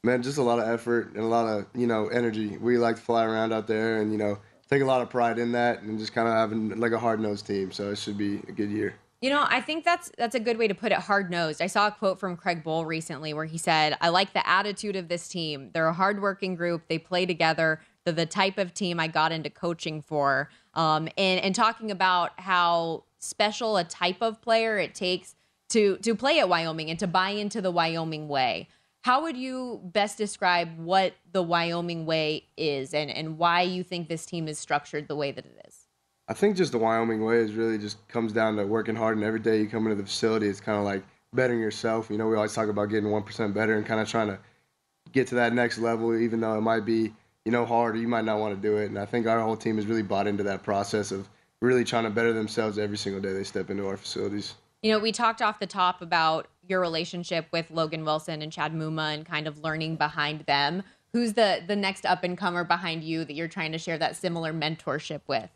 [0.03, 2.57] Man, just a lot of effort and a lot of you know energy.
[2.57, 5.39] We like to fly around out there, and you know take a lot of pride
[5.39, 7.71] in that, and just kind of having like a hard nosed team.
[7.71, 8.97] So it should be a good year.
[9.21, 10.99] You know, I think that's that's a good way to put it.
[10.99, 11.63] Hard nosed.
[11.63, 14.97] I saw a quote from Craig Bohl recently where he said, "I like the attitude
[14.97, 15.71] of this team.
[15.73, 16.89] They're a hardworking group.
[16.89, 21.41] They play together the, the type of team I got into coaching for, um, and
[21.41, 25.35] and talking about how special a type of player it takes
[25.71, 28.69] to to play at Wyoming and to buy into the Wyoming way.
[29.03, 34.09] How would you best describe what the Wyoming way is and, and why you think
[34.09, 35.89] this team is structured the way that it is?
[36.29, 39.27] I think just the Wyoming way is really just comes down to working hard and
[39.27, 41.03] every day you come into the facility it's kind of like
[41.35, 42.11] bettering yourself.
[42.11, 44.39] You know, we always talk about getting 1% better and kind of trying to
[45.11, 47.13] get to that next level even though it might be
[47.45, 48.87] you know, hard or you might not want to do it.
[48.87, 51.29] And I think our whole team has really bought into that process of
[51.61, 54.55] really trying to better themselves every single day they step into our facilities.
[54.83, 58.75] You know, we talked off the top about your relationship with Logan Wilson and Chad
[58.75, 60.83] Muma and kind of learning behind them.
[61.13, 64.17] Who's the the next up and comer behind you that you're trying to share that
[64.17, 65.51] similar mentorship with?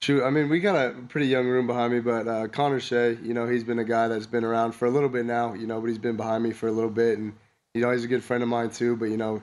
[0.00, 3.18] Shoot, I mean, we got a pretty young room behind me, but uh, Connor Shay,
[3.22, 5.68] you know, he's been a guy that's been around for a little bit now, you
[5.68, 7.34] know, but he's been behind me for a little bit, and
[7.74, 8.96] you know, he's a good friend of mine too.
[8.96, 9.42] But you know,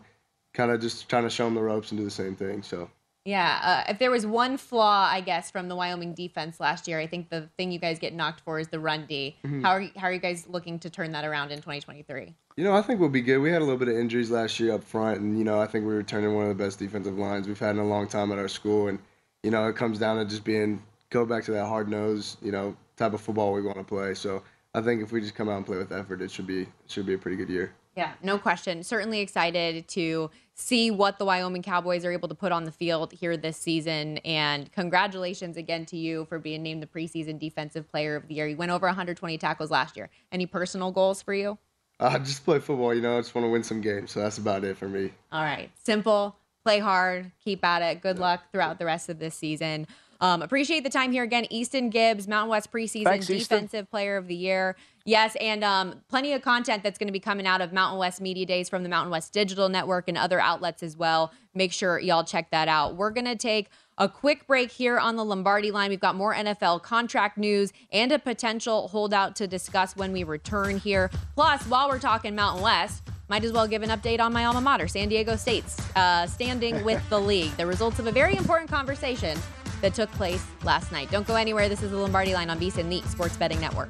[0.54, 2.64] kind of just trying to show them the ropes and do the same thing.
[2.64, 2.90] So
[3.26, 7.00] Yeah, uh, if there was one flaw, I guess, from the Wyoming defense last year,
[7.00, 9.36] I think the thing you guys get knocked for is the run D.
[9.46, 9.62] Mhm.
[9.62, 12.34] How are you, how are you guys looking to turn that around in 2023?
[12.56, 13.38] You know, I think we'll be good.
[13.38, 15.68] We had a little bit of injuries last year up front, and you know, I
[15.68, 18.08] think we were turning one of the best defensive lines we've had in a long
[18.08, 18.88] time at our school.
[18.88, 19.00] And
[19.44, 22.52] you know, it comes down to just being go back to that hard nose, you
[22.52, 24.14] know, type of football we want to play.
[24.14, 26.68] So I think if we just come out and play with effort, it should be
[26.88, 27.74] should be a pretty good year.
[28.00, 28.82] Yeah, no question.
[28.82, 33.12] Certainly excited to see what the Wyoming Cowboys are able to put on the field
[33.12, 34.20] here this season.
[34.20, 38.48] And congratulations again to you for being named the preseason Defensive Player of the Year.
[38.48, 40.10] You went over 120 tackles last year.
[40.32, 41.58] Any personal goals for you?
[42.00, 43.18] Uh, just play football, you know.
[43.18, 45.12] I just want to win some games, so that's about it for me.
[45.34, 45.70] All right.
[45.84, 46.38] Simple.
[46.64, 47.32] Play hard.
[47.44, 48.02] Keep at it.
[48.02, 49.88] Good luck throughout the rest of this season.
[50.22, 51.46] Um, appreciate the time here again.
[51.50, 53.58] Easton Gibbs, Mountain West preseason Thanks, Easton.
[53.58, 54.76] defensive player of the year.
[55.06, 58.22] Yes, and um, plenty of content that's going to be coming out of Mountain West
[58.22, 61.32] Media Days from the Mountain West Digital Network and other outlets as well.
[61.56, 62.96] Make sure y'all check that out.
[62.96, 65.90] We're going to take a quick break here on the Lombardi line.
[65.90, 70.78] We've got more NFL contract news and a potential holdout to discuss when we return
[70.78, 71.10] here.
[71.36, 74.62] Plus, while we're talking Mountain West, might as well give an update on my alma
[74.62, 77.56] mater, San Diego State's uh, standing with the league.
[77.58, 79.38] The results of a very important conversation
[79.82, 81.10] that took place last night.
[81.12, 81.70] Don't go anywhere.
[81.70, 83.90] This is the Lombardi line on VSiN, the Sports Betting Network.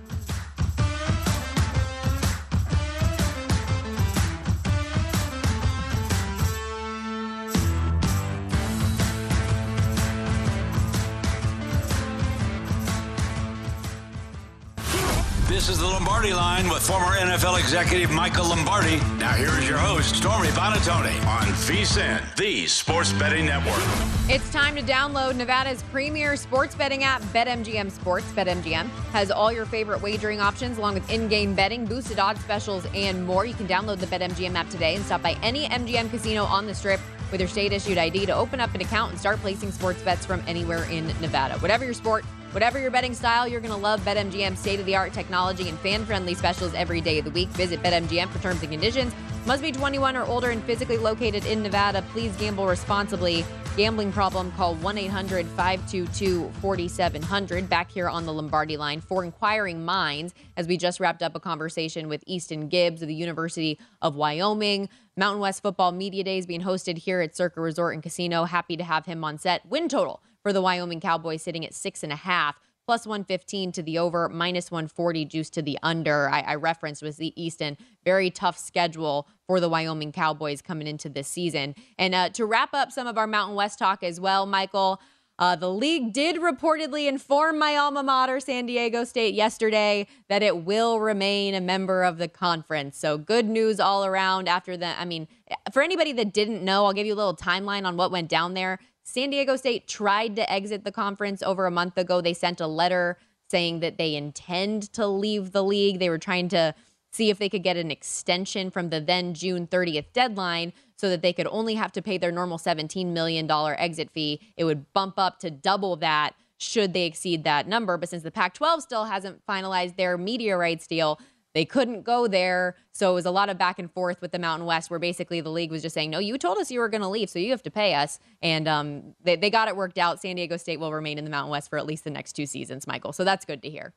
[15.60, 18.96] This is the Lombardi line with former NFL executive Michael Lombardi.
[19.18, 23.84] Now here is your host, Stormy Buonantony on VSiN, the Sports Betting Network.
[24.30, 28.32] It's time to download Nevada's premier sports betting app, BetMGM Sports.
[28.32, 32.88] BetMGM has all your favorite wagering options, along with in game betting, boosted odds specials,
[32.96, 33.46] and more.
[33.46, 36.74] You can download the BetMGM app today and stop by any MGM casino on the
[36.74, 37.02] strip
[37.34, 40.26] with your state issued ID to open up an account and start placing sports bets
[40.26, 41.56] from anywhere in Nevada.
[41.60, 44.96] Whatever your sport, Whatever your betting style, you're going to love BetMGM's state of the
[44.96, 47.48] art technology and fan friendly specials every day of the week.
[47.50, 49.14] Visit BetMGM for terms and conditions.
[49.46, 52.04] Must be 21 or older and physically located in Nevada.
[52.12, 53.46] Please gamble responsibly.
[53.78, 57.70] Gambling problem, call 1 800 522 4700.
[57.70, 61.40] Back here on the Lombardi line for inquiring minds, as we just wrapped up a
[61.40, 64.90] conversation with Easton Gibbs of the University of Wyoming.
[65.16, 68.46] Mountain West Football Media Days being hosted here at Circa Resort and Casino.
[68.46, 69.64] Happy to have him on set.
[69.68, 73.84] Win total for the Wyoming Cowboys sitting at six and a half, plus 115 to
[73.84, 76.30] the over, minus 140 juice to the under.
[76.30, 77.78] I, I referenced was the Easton.
[78.04, 81.76] Very tough schedule for the Wyoming Cowboys coming into this season.
[81.98, 85.00] And uh, to wrap up some of our Mountain West talk as well, Michael.
[85.40, 90.66] Uh, the league did reportedly inform my alma mater, San Diego State, yesterday that it
[90.66, 92.98] will remain a member of the conference.
[92.98, 95.00] So good news all around after that.
[95.00, 95.30] I mean,
[95.72, 98.54] for anybody that didn't know, I'll give you a little timeline on what went down
[98.54, 98.80] there.
[99.10, 102.22] San Diego State tried to exit the conference over a month ago.
[102.22, 103.18] They sent a letter
[103.50, 105.98] saying that they intend to leave the league.
[105.98, 106.76] They were trying to
[107.12, 111.24] see if they could get an extension from the then June 30th deadline so that
[111.24, 114.42] they could only have to pay their normal $17 million exit fee.
[114.56, 117.98] It would bump up to double that should they exceed that number.
[117.98, 121.20] But since the Pac 12 still hasn't finalized their media rights deal,
[121.54, 122.76] they couldn't go there.
[122.92, 125.42] So it was a lot of back and forth with the Mountain West, where basically
[125.42, 127.40] the league was just saying, no, you told us you were going to leave, so
[127.40, 128.20] you have to pay us.
[128.42, 130.22] And um, they, they got it worked out.
[130.22, 132.46] San Diego State will remain in the Mountain West for at least the next two
[132.46, 133.14] seasons, Michael.
[133.14, 133.94] So that's good to hear.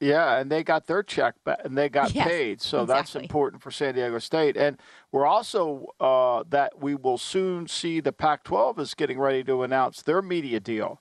[0.00, 2.62] Yeah, and they got their check back and they got Yes, paid.
[2.62, 4.56] So that's important for San Diego State.
[4.56, 4.78] And
[5.10, 9.64] we're also uh, that we will soon see the Pac 12 is getting ready to
[9.64, 11.00] announce their media deal.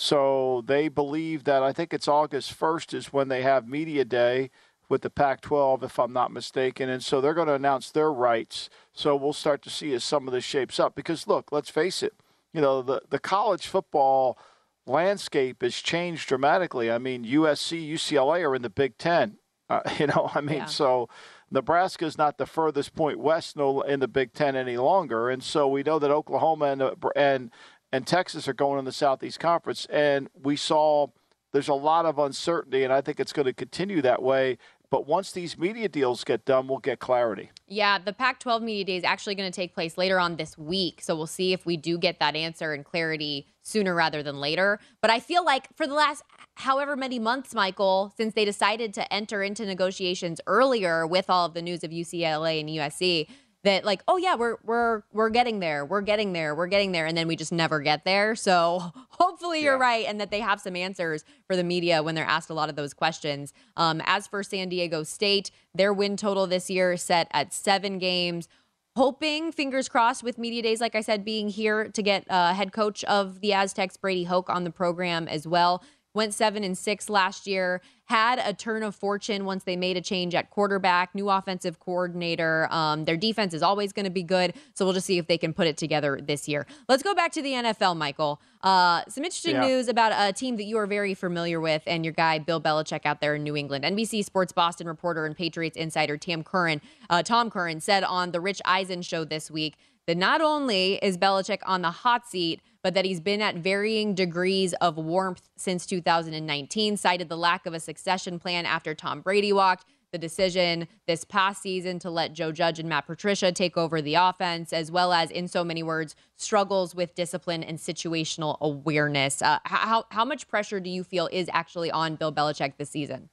[0.00, 4.50] So they believe that I think it's August 1st is when they have media day
[4.88, 6.88] with the Pac 12, if I'm not mistaken.
[6.88, 8.70] And so they're going to announce their rights.
[8.92, 10.94] So we'll start to see as some of this shapes up.
[10.94, 12.14] Because look, let's face it,
[12.52, 14.38] you know, the, the college football
[14.86, 16.92] landscape has changed dramatically.
[16.92, 19.38] I mean, USC, UCLA are in the Big Ten.
[19.68, 20.66] Uh, you know, I mean, Yeah.
[20.66, 21.08] so
[21.50, 25.42] Nebraska is not the furthest point west no, in the Big Ten any longer, and
[25.42, 27.50] so we know that Oklahoma and uh, and
[27.92, 31.08] and Texas are going in the Southeast Conference, and we saw
[31.52, 34.58] there's a lot of uncertainty, and I think it's going to continue that way
[34.90, 37.50] But once these media deals get done, we'll get clarity.
[37.66, 40.56] Yeah, the Pac 12 Media Day is actually going to take place later on this
[40.56, 41.02] week.
[41.02, 44.80] So we'll see if we do get that answer and clarity sooner rather than later.
[45.02, 46.22] But I feel like for the last
[46.54, 51.52] however many months, Michael, since they decided to enter into negotiations earlier with all of
[51.52, 53.28] the news of UCLA and USC,
[53.64, 57.06] that like oh yeah we're we're we're getting there we're getting there we're getting there
[57.06, 58.34] and then we just never get there.
[58.34, 62.24] So hopefully you're right and that they have some answers for the media when they're
[62.24, 63.52] asked a lot of those questions.
[63.76, 67.98] Um, as for san diego state their win total this year is set at seven
[67.98, 68.48] games.
[68.96, 72.72] Hoping fingers crossed with media days like i said being here to get uh, head
[72.72, 75.84] coach of the aztecs brady hoke on the program as well
[76.18, 80.00] went seven and six last year, had a turn of fortune once they made a
[80.00, 82.66] change at quarterback, new offensive coordinator.
[82.72, 84.54] Um, their defense is always going to be good.
[84.74, 86.66] So we'll just see if they can put it together this year.
[86.88, 88.40] Let's go back to the NFL, Michael.
[88.62, 89.68] Uh, some interesting yeah.
[89.68, 93.06] news about a team that you are very familiar with and your guy, Bill Belichick,
[93.06, 93.84] out there in New England.
[93.84, 98.40] NBC Sports Boston reporter and Patriots insider Tam Curran, uh, Tom Curran said on the
[98.40, 99.76] Rich Eisen show this week
[100.08, 104.14] that not only is Belichick on the hot seat, but that he's been at varying
[104.14, 109.52] degrees of warmth since 2019, cited the lack of a succession plan after Tom Brady
[109.52, 114.00] walked, the decision this past season to let Joe Judge and Matt Patricia take over
[114.00, 119.42] the offense, as well as, in so many words, struggles with discipline and situational awareness.
[119.42, 123.28] Uh, how, how much pressure do you feel is actually on Bill Belichick this season?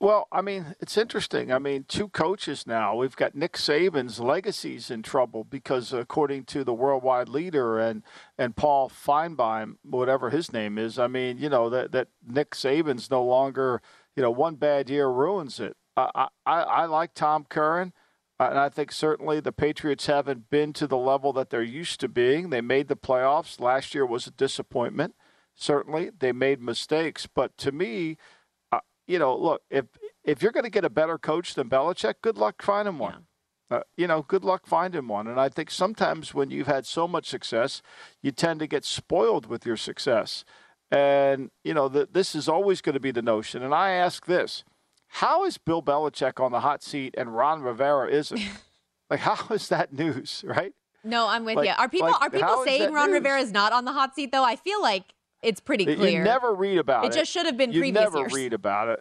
[0.00, 1.52] Well, I mean, it's interesting.
[1.52, 2.96] I mean, two coaches now.
[2.96, 8.02] We've got Nick Saban's legacy's in trouble because, according to the worldwide leader and
[8.36, 13.10] and Paul Finebaum, whatever his name is, I mean, you know that that Nick Saban's
[13.10, 13.80] no longer,
[14.16, 15.76] you know, one bad year ruins it.
[15.96, 17.92] I I, I like Tom Curran.
[18.40, 22.00] Uh, and I think certainly the Patriots haven't been to the level that they're used
[22.00, 22.50] to being.
[22.50, 23.60] They made the playoffs.
[23.60, 25.14] Last year was a disappointment.
[25.54, 27.28] Certainly, they made mistakes.
[27.32, 28.16] But to me,
[29.06, 29.86] you know, look, if
[30.24, 33.12] if you're going to get a better coach than Belichick, good luck finding one.
[33.12, 33.78] Yeah.
[33.78, 35.26] Uh, you know, good luck finding one.
[35.26, 37.82] And I think sometimes when you've had so much success,
[38.22, 40.44] you tend to get spoiled with your success.
[40.90, 43.62] And, you know, the, this is always going to be the notion.
[43.62, 44.64] And I ask this
[45.08, 48.40] how is Bill Belichick on the hot seat and Ron Rivera isn't?
[49.10, 50.72] like, how is that news, right?
[51.02, 51.74] No, I'm with like, you.
[51.76, 53.14] Are people like, are people saying Ron news?
[53.14, 54.44] Rivera is not on the hot seat though?
[54.44, 55.14] I feel like
[55.44, 56.18] it's pretty clear.
[56.18, 57.08] You never read about it.
[57.08, 57.88] It just should have been previously.
[57.88, 58.32] you previous never years.
[58.32, 59.00] read about it.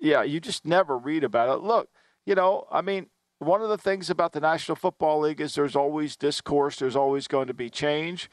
[0.00, 1.62] Yeah, you just never read about it.
[1.62, 1.88] Look,
[2.24, 3.06] you know, I mean,
[3.38, 7.26] one of the things about the National Football League is there's always discourse, there's always
[7.26, 8.30] going to be change.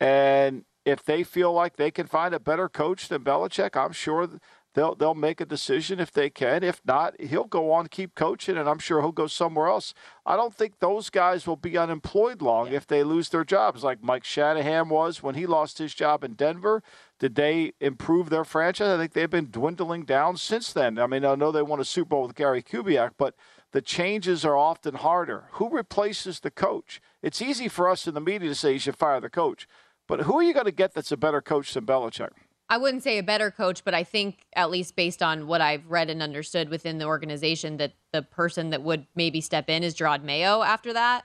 [0.00, 4.28] And if they feel like they can find a better coach than Belichick, I'm sure
[4.76, 6.62] they'll they'll make a decision if they can.
[6.62, 9.94] If not, he'll go on keep coaching, and I'm sure he'll go somewhere else.
[10.24, 14.04] I don't think those guys will be unemployed long if they lose their jobs, like
[14.04, 16.82] Mike Shanahan was when he lost his job in Denver.
[17.18, 18.88] Did they improve their franchise?
[18.88, 20.98] I think they've been dwindling down since then.
[20.98, 23.34] I mean, I know they won a Super Bowl with Gary Kubiak, but
[23.72, 25.44] the changes are often harder.
[25.52, 27.00] Who replaces the coach?
[27.22, 29.66] It's easy for us in the media to say you should fire the coach,
[30.06, 32.30] but who are you going to get that's a better coach than Belichick?
[32.68, 35.86] I wouldn't say a better coach, but I think at least based on what I've
[35.86, 39.94] read and understood within the organization, that the person that would maybe step in is
[39.94, 41.24] Jerod Mayo after that.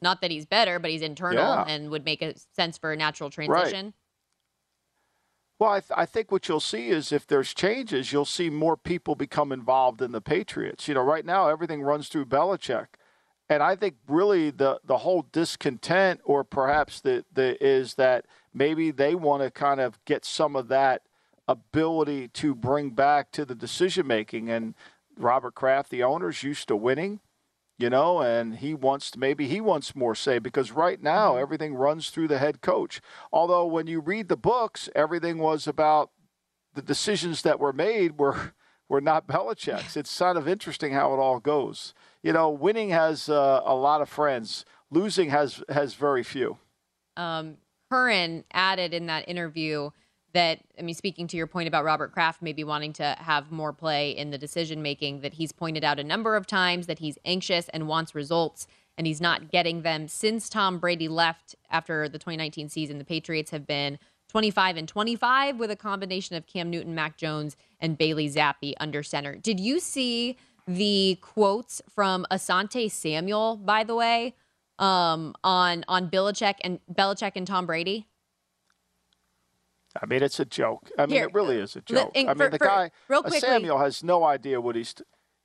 [0.00, 1.64] Not that he's better, but he's internal yeah.
[1.68, 3.86] and would make a sense for a natural transition.
[3.86, 3.94] Right.
[5.58, 8.76] Well, I, th- I, think what you'll see is if there's changes, you'll see more
[8.76, 10.88] people become involved in the Patriots.
[10.88, 12.88] You know, right now everything runs through Belichick,
[13.48, 18.90] and I think really the the whole discontent, or perhaps the the is that maybe
[18.90, 21.02] they want to kind of get some of that
[21.48, 24.50] ability to bring back to the decision making.
[24.50, 24.74] And
[25.16, 27.20] Robert Kraft, the owner, is used to winning,
[27.78, 31.42] you know, and he wants to, maybe he wants more say because right now mm-hmm.
[31.42, 33.00] everything runs through the head coach.
[33.32, 36.10] Although when you read the books, everything was about
[36.74, 38.52] the decisions that were made were
[38.88, 39.96] were not Belichick's.
[39.96, 41.94] It's kind of interesting how it all goes.
[42.22, 44.66] You know, winning has uh, a lot of friends.
[44.90, 46.58] Losing has has very few.
[47.16, 47.56] Um,
[47.92, 49.90] Curran added in that interview
[50.32, 53.74] that I mean, speaking to your point about Robert Kraft maybe wanting to have more
[53.74, 57.18] play in the decision making, that he's pointed out a number of times that he's
[57.26, 62.18] anxious and wants results, and he's not getting them since Tom Brady left after the
[62.18, 62.96] 2019 season.
[62.96, 63.98] The Patriots have been
[64.30, 69.02] 25 and 25 with a combination of Cam Newton, Mac Jones, and Bailey Zappe under
[69.02, 69.36] center.
[69.36, 74.34] Did you see the quotes from Asante Samuel, by the way,
[74.78, 78.06] um, on on Belichick and Belichick and Tom Brady?
[80.00, 80.90] I mean, it's a joke.
[80.98, 82.12] I mean, Here, it really is a joke.
[82.14, 84.94] I mean, for, the guy, quickly, Samuel, has no idea what he's.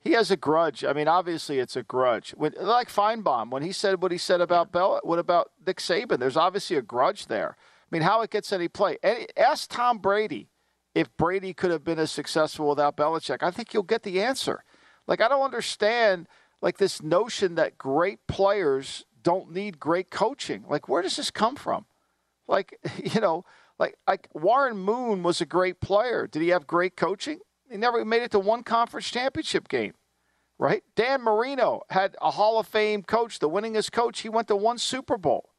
[0.00, 0.84] He has a grudge.
[0.84, 2.30] I mean, obviously, it's a grudge.
[2.30, 6.18] When, like Finebaum, when he said what he said about Bell, what about Nick Saban?
[6.18, 7.56] There's obviously a grudge there.
[7.58, 8.96] I mean, how it gets any play?
[9.36, 10.48] Ask Tom Brady
[10.94, 13.42] if Brady could have been as successful without Belichick?
[13.42, 14.64] I think you'll get the answer.
[15.06, 16.28] Like, I don't understand
[16.60, 20.64] like this notion that great players don't need great coaching.
[20.70, 21.84] Like, where does this come from?
[22.46, 23.44] Like, you know,
[23.78, 26.26] like like Warren Moon was a great player.
[26.26, 27.40] Did he have great coaching?
[27.70, 29.92] He never made it to one conference championship game.
[30.58, 30.82] Right?
[30.96, 34.20] Dan Marino had a Hall of Fame coach, the winningest coach.
[34.20, 35.50] He went to one Super Bowl.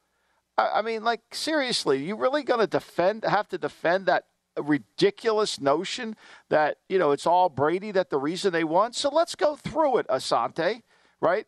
[0.57, 4.25] I, I mean, like seriously, you really going to defend have to defend that
[4.59, 6.15] ridiculous notion
[6.49, 8.93] that, you know, it's all Brady that the reason they won.
[8.93, 10.81] So let's go through it, Asante
[11.21, 11.45] right?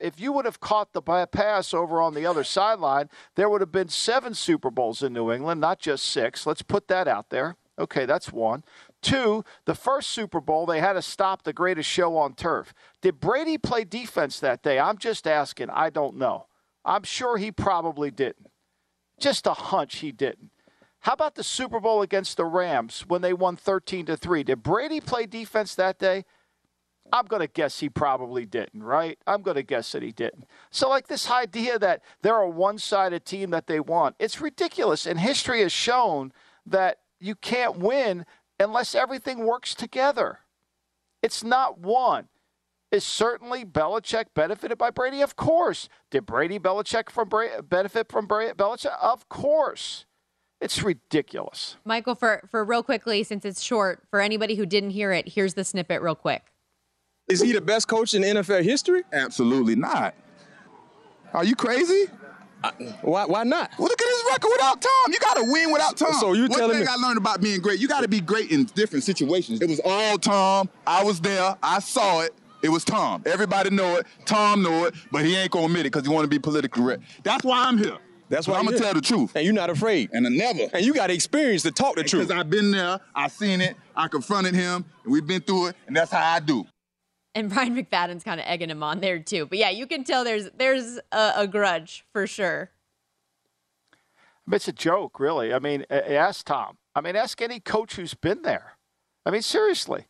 [0.00, 3.72] If you would have caught the pass over on the other sideline, there would have
[3.72, 6.46] been seven Super Bowls in New England, not just six.
[6.46, 7.56] Let's put that out there.
[7.78, 8.62] Okay, that's one.
[9.02, 12.72] Two, the first Super Bowl, they had to stop the greatest show on turf.
[13.00, 14.78] Did Brady play defense that day?
[14.78, 15.70] I'm just asking.
[15.70, 16.46] I don't know.
[16.84, 18.48] I'm sure he probably didn't.
[19.18, 20.50] Just a hunch he didn't.
[21.00, 24.42] How about the Super Bowl against the Rams when they won 13 to 3?
[24.44, 26.24] Did Brady play defense that day?
[27.14, 29.16] I'm going to guess he probably didn't, right?
[29.24, 30.46] I'm going to guess that he didn't.
[30.72, 35.06] So, like this idea that they're a one sided team that they want, it's ridiculous.
[35.06, 36.32] And history has shown
[36.66, 38.26] that you can't win
[38.58, 40.40] unless everything works together.
[41.22, 42.26] It's not one.
[42.90, 45.20] Is certainly Belichick benefited by Brady?
[45.20, 45.88] Of course.
[46.10, 48.96] Did Brady Belichick from Bra- benefit from Bra- Belichick?
[49.00, 50.04] Of course.
[50.60, 51.76] It's ridiculous.
[51.84, 55.54] Michael, for, for real quickly, since it's short, for anybody who didn't hear it, here's
[55.54, 56.42] the snippet real quick.
[57.28, 59.02] Is he the best coach in NFL history?
[59.12, 60.14] Absolutely not.
[61.32, 62.06] Are you crazy?
[62.62, 62.70] I,
[63.02, 63.26] why?
[63.26, 63.70] Why not?
[63.78, 65.12] Well, look at his record without Tom.
[65.12, 66.12] You got to win without Tom.
[66.14, 66.84] So you telling me?
[66.84, 69.60] One thing I learned about being great, you got to be great in different situations.
[69.60, 70.68] It was all Tom.
[70.86, 71.56] I was there.
[71.62, 72.34] I saw it.
[72.62, 73.22] It was Tom.
[73.26, 74.06] Everybody know it.
[74.24, 76.82] Tom know it, but he ain't gonna admit it because he want to be politically
[76.82, 77.02] correct.
[77.22, 77.98] That's why I'm here.
[78.30, 79.32] That's why I'm gonna tell the truth.
[79.34, 80.08] And you're not afraid.
[80.14, 80.70] And I never.
[80.72, 82.28] And you got experience to talk the and truth.
[82.28, 85.76] Because I've been there, I seen it, I confronted him, and we've been through it,
[85.86, 86.64] and that's how I do
[87.34, 89.46] and Brian McFadden's kind of egging him on there too.
[89.46, 92.70] But yeah, you can tell there's there's a, a grudge for sure.
[94.50, 95.54] It's a joke, really.
[95.54, 96.76] I mean, ask Tom.
[96.94, 98.76] I mean, ask any coach who's been there.
[99.24, 100.06] I mean, seriously.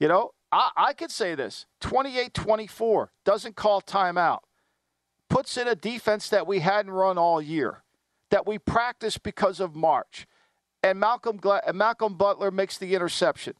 [0.00, 4.40] You know, I, I could say this 28 24, doesn't call timeout,
[5.28, 7.82] puts in a defense that we hadn't run all year,
[8.30, 10.26] that we practiced because of March,
[10.82, 13.54] and Malcolm, Gla- and Malcolm Butler makes the interception.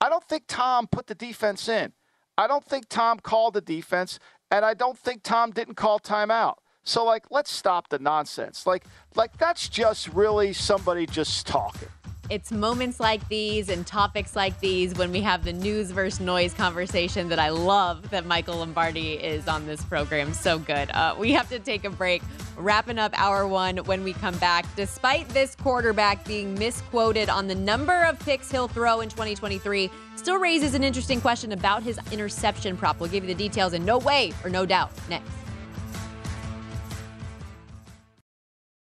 [0.00, 1.92] I don't think Tom put the defense in.
[2.40, 4.18] I don't think Tom called the defense,
[4.50, 6.54] and I don't think Tom didn't call timeout.
[6.84, 8.66] So like, let's stop the nonsense.
[8.66, 8.84] Like,
[9.14, 11.88] like that's just really somebody just talking.
[12.30, 16.54] It's moments like these and topics like these when we have the news versus noise
[16.54, 20.32] conversation that I love that Michael Lombardi is on this program.
[20.32, 20.92] So good.
[20.92, 22.22] Uh, we have to take a break.
[22.56, 24.64] Wrapping up hour one when we come back.
[24.76, 30.38] Despite this quarterback being misquoted on the number of picks he'll throw in 2023, still
[30.38, 33.00] raises an interesting question about his interception prop.
[33.00, 35.39] We'll give you the details in no way or no doubt next.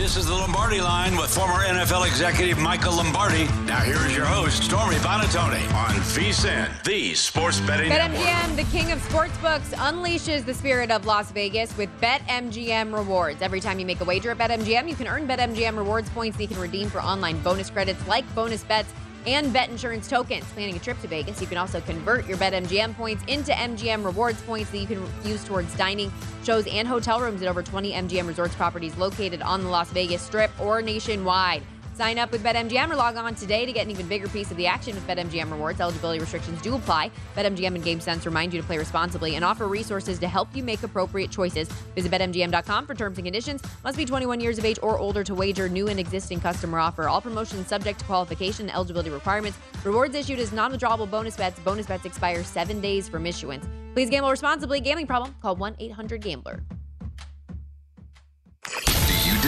[0.00, 3.44] This is the Lombardi line with former NFL executive Michael Lombardi.
[3.66, 8.18] Now here is your host, Stormy Buonantony on VSIN, the sports betting network.
[8.18, 13.42] BetMGM, the king of sportsbooks, unleashes the spirit of Las Vegas with BetMGM rewards.
[13.42, 16.44] Every time you make a wager at BetMGM, you can earn BetMGM rewards points that
[16.44, 18.90] you can redeem for online bonus credits like bonus bets
[19.26, 20.44] and bet insurance tokens.
[20.52, 24.40] Planning a trip to Vegas, you can also convert your BetMGM points into MGM rewards
[24.42, 26.12] points that you can use towards dining,
[26.44, 30.22] shows, and hotel rooms at over 20 MGM resorts properties located on the Las Vegas
[30.22, 31.62] Strip or nationwide.
[32.00, 34.56] Sign up with BetMGM or log on today to get an even bigger piece of
[34.56, 35.80] the action with BetMGM rewards.
[35.82, 37.10] Eligibility restrictions do apply.
[37.36, 40.82] BetMGM and GameSense remind you to play responsibly and offer resources to help you make
[40.82, 41.68] appropriate choices.
[41.94, 43.62] Visit BetMGM.com for terms and conditions.
[43.84, 45.68] Must be 21 years of age or older to wager.
[45.68, 47.06] New and existing customer offer.
[47.06, 49.58] All promotions subject to qualification and eligibility requirements.
[49.84, 51.60] Rewards issued as non-withdrawable bonus bets.
[51.60, 53.68] Bonus bets expire seven days from issuance.
[53.92, 54.80] Please gamble responsibly.
[54.80, 55.34] Gambling problem?
[55.42, 56.79] Call 1-800-GAMBLER.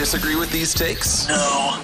[0.03, 1.29] Do you disagree with these takes?
[1.29, 1.79] No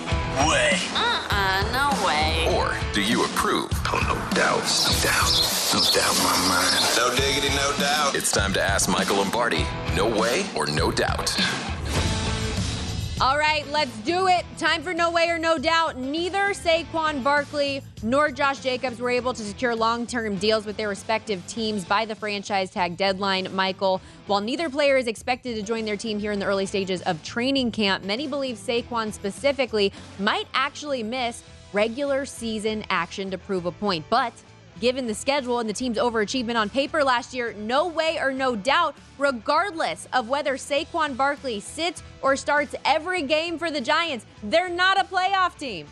[0.45, 0.77] way.
[0.93, 2.53] Uh-uh, no way.
[2.53, 3.71] Or do you approve?
[3.93, 4.59] Oh, no doubt.
[4.59, 5.31] No doubt.
[5.73, 6.97] No doubt in my mind.
[6.97, 8.15] No diggity, no doubt.
[8.15, 9.65] It's time to ask Michael Lombardi
[9.95, 11.33] no way or no doubt.
[13.21, 14.45] All right, let's do it.
[14.57, 15.97] Time for no way or no doubt.
[15.97, 20.87] Neither Saquon Barkley nor Josh Jacobs were able to secure long term deals with their
[20.87, 23.99] respective teams by the franchise tag deadline, Michael.
[24.27, 27.21] While neither player is expected to join their team here in the early stages of
[27.21, 31.43] training camp, many believe Saquon specifically might actually miss
[31.73, 34.05] regular season action to prove a point.
[34.09, 34.31] But
[34.79, 38.55] given the schedule and the team's overachievement on paper last year, no way or no
[38.55, 44.69] doubt, regardless of whether Saquon Barkley sits or starts every game for the Giants, they're
[44.69, 45.85] not a playoff team.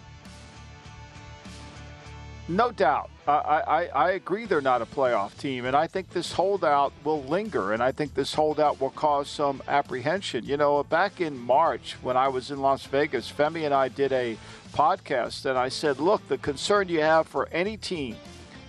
[2.49, 3.09] No doubt.
[3.27, 7.21] I, I, I agree they're not a playoff team, and I think this holdout will
[7.23, 10.45] linger, and I think this holdout will cause some apprehension.
[10.45, 14.13] You know, back in March when I was in Las Vegas, Femi and I did
[14.13, 14.37] a
[14.73, 18.15] podcast, and I said, look, the concern you have for any team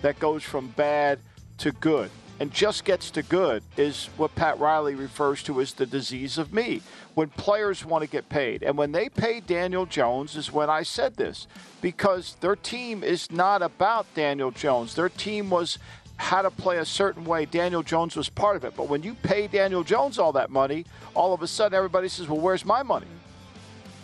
[0.01, 1.19] that goes from bad
[1.59, 5.85] to good and just gets to good is what Pat Riley refers to as the
[5.85, 6.81] disease of me.
[7.15, 8.63] When players want to get paid.
[8.63, 11.47] And when they pay Daniel Jones is when I said this
[11.81, 14.95] because their team is not about Daniel Jones.
[14.95, 15.79] Their team was
[16.15, 17.45] how to play a certain way.
[17.45, 18.73] Daniel Jones was part of it.
[18.75, 22.29] But when you pay Daniel Jones all that money, all of a sudden everybody says,
[22.29, 23.07] well, where's my money?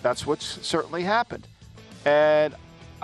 [0.02, 1.48] That's what's certainly happened.
[2.06, 2.54] And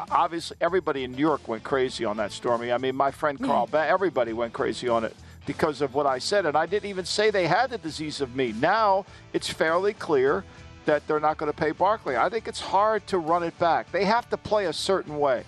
[0.09, 2.71] obviously everybody in New York went crazy on that, Stormy.
[2.71, 3.85] I mean, my friend Carl, mm.
[3.85, 6.45] everybody went crazy on it because of what I said.
[6.45, 8.53] And I didn't even say they had the disease of me.
[8.53, 10.43] Now it's fairly clear
[10.85, 12.17] that they're not going to pay Barkley.
[12.17, 13.91] I think it's hard to run it back.
[13.91, 15.43] They have to play a certain way.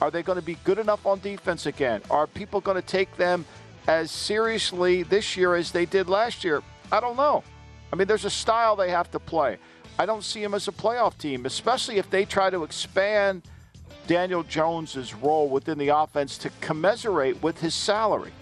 [0.00, 2.02] Are they going to be good enough on defense again?
[2.10, 3.44] Are people going to take them
[3.88, 6.62] as seriously this year as they did last year?
[6.92, 7.42] I don't know.
[7.92, 9.58] I mean, there's a style they have to play.
[9.98, 13.42] I don't see them as a playoff team, especially if they try to expand–
[14.08, 18.32] Daniel Jones's role within the offense to commensurate with his salary.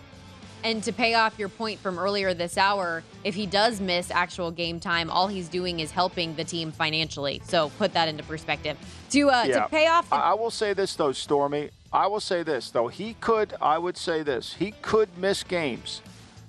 [0.62, 4.50] And to pay off your point from earlier this hour, if he does miss actual
[4.50, 7.42] game time, all he's doing is helping the team financially.
[7.44, 8.78] So put that into perspective.
[9.10, 9.60] To uh, yeah.
[9.60, 10.08] to pay off.
[10.08, 11.70] The- I will say this though, Stormy.
[11.92, 12.88] I will say this though.
[12.88, 13.54] He could.
[13.60, 14.54] I would say this.
[14.54, 16.00] He could miss games,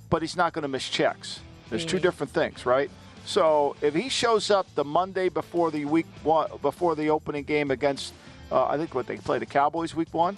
[0.09, 1.39] but he's not going to miss checks.
[1.69, 1.97] There's mm-hmm.
[1.97, 2.89] two different things, right?
[3.25, 7.71] So if he shows up the Monday before the week one, before the opening game
[7.71, 8.13] against
[8.51, 10.37] uh, I think what they play the Cowboys week one,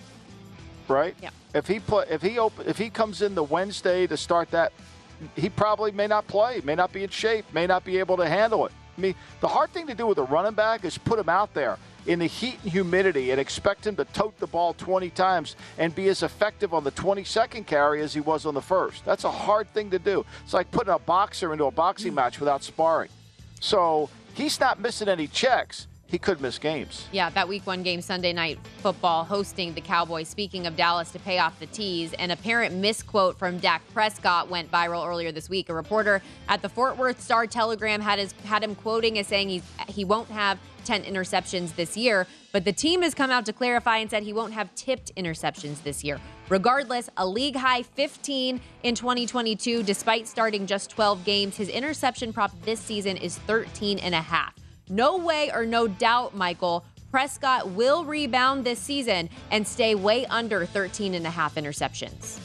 [0.87, 1.15] right?
[1.21, 1.29] Yeah.
[1.53, 4.71] If he play, if he op- if he comes in the Wednesday to start that,
[5.35, 8.27] he probably may not play, may not be in shape, may not be able to
[8.27, 8.71] handle it.
[8.97, 11.53] I mean, the hard thing to do with a running back is put him out
[11.53, 15.55] there in the heat and humidity and expect him to tote the ball 20 times
[15.77, 19.05] and be as effective on the 22nd carry as he was on the first.
[19.05, 20.25] That's a hard thing to do.
[20.43, 23.09] It's like putting a boxer into a boxing match without sparring.
[23.59, 27.07] So he's not missing any checks he could miss games.
[27.11, 30.27] Yeah, that week one game, Sunday night football, hosting the Cowboys.
[30.27, 34.71] Speaking of Dallas to pay off the tease, an apparent misquote from Dak Prescott went
[34.71, 35.69] viral earlier this week.
[35.69, 39.49] A reporter at the Fort Worth Star Telegram had his had him quoting as saying
[39.49, 43.53] he's he won't have 10 interceptions this year, but the team has come out to
[43.53, 46.19] clarify and said he won't have tipped interceptions this year.
[46.47, 51.55] Regardless, a league high 15 in 2022 despite starting just 12 games.
[51.57, 54.55] His interception prop this season is 13 and a half.
[54.89, 60.65] No way or no doubt, Michael, Prescott will rebound this season and stay way under
[60.65, 62.39] 13 and a half interceptions.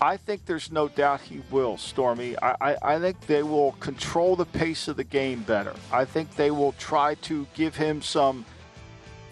[0.00, 2.36] I think there's no doubt he will, Stormy.
[2.40, 5.74] I, I, I, think they will control the pace of the game better.
[5.92, 8.44] I think they will try to give him some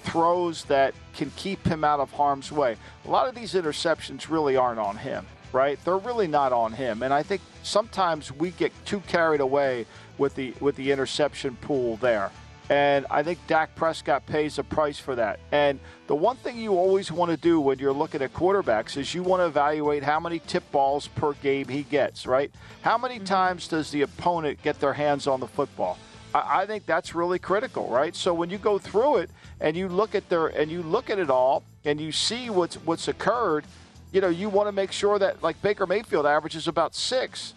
[0.03, 2.77] throws that can keep him out of harm's way.
[3.05, 5.79] A lot of these interceptions really aren't on him, right?
[5.85, 7.05] They're really not on him.
[7.05, 9.87] And I think sometimes we get too carried away
[10.18, 12.30] with the with the interception pool there.
[12.68, 15.38] And I think Dak Prescott pays a price for that.
[15.52, 19.14] And the one thing you always want to do when you're looking at quarterbacks is
[19.14, 22.50] you want to evaluate how many tip balls per game he gets, right?
[22.82, 23.24] How many mm-hmm.
[23.24, 25.96] times does the opponent get their hands on the football?
[26.34, 28.16] I, I think that's really critical, right?
[28.16, 31.20] So when you go through it and you look at their and you look at
[31.20, 33.64] it all and you see what's what's occurred,
[34.10, 37.54] you know, you want to make sure that like Baker Mayfield averages about six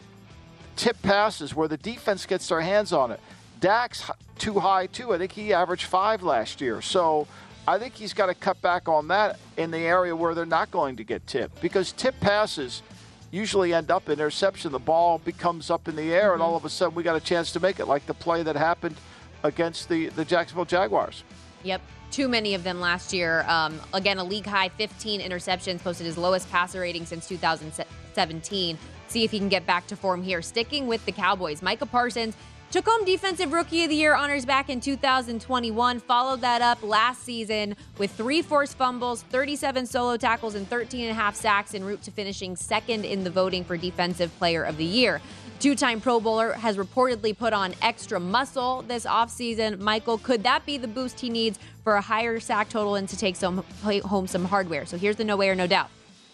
[0.79, 3.19] tip passes where the defense gets their hands on it.
[3.59, 5.13] Dak's too high too.
[5.13, 6.81] I think he averaged five last year.
[6.81, 7.27] So
[7.67, 10.71] I think he's got to cut back on that in the area where they're not
[10.71, 12.81] going to get tipped because tip passes
[13.29, 14.71] usually end up in interception.
[14.71, 16.35] The ball becomes up in the air, mm-hmm.
[16.35, 18.41] and all of a sudden we got a chance to make it, like the play
[18.43, 18.95] that happened
[19.43, 21.25] against the, the Jacksonville Jaguars.
[21.63, 21.81] Yep.
[22.09, 23.43] Too many of them last year.
[23.49, 28.77] Um, again, a league high 15 interceptions, posted his lowest passer rating since 2017
[29.11, 30.41] see if he can get back to form here.
[30.41, 32.35] Sticking with the Cowboys, Micah Parsons
[32.71, 35.99] took home Defensive Rookie of the Year honors back in 2021.
[35.99, 41.11] Followed that up last season with three forced fumbles, 37 solo tackles, and 13 and
[41.11, 44.77] a half sacks en route to finishing second in the voting for Defensive Player of
[44.77, 45.19] the Year.
[45.59, 49.79] Two time Pro Bowler has reportedly put on extra muscle this offseason.
[49.79, 53.17] Michael, could that be the boost he needs for a higher sack total and to
[53.17, 54.85] take some, home some hardware?
[54.85, 55.89] So here's the no way or no doubt.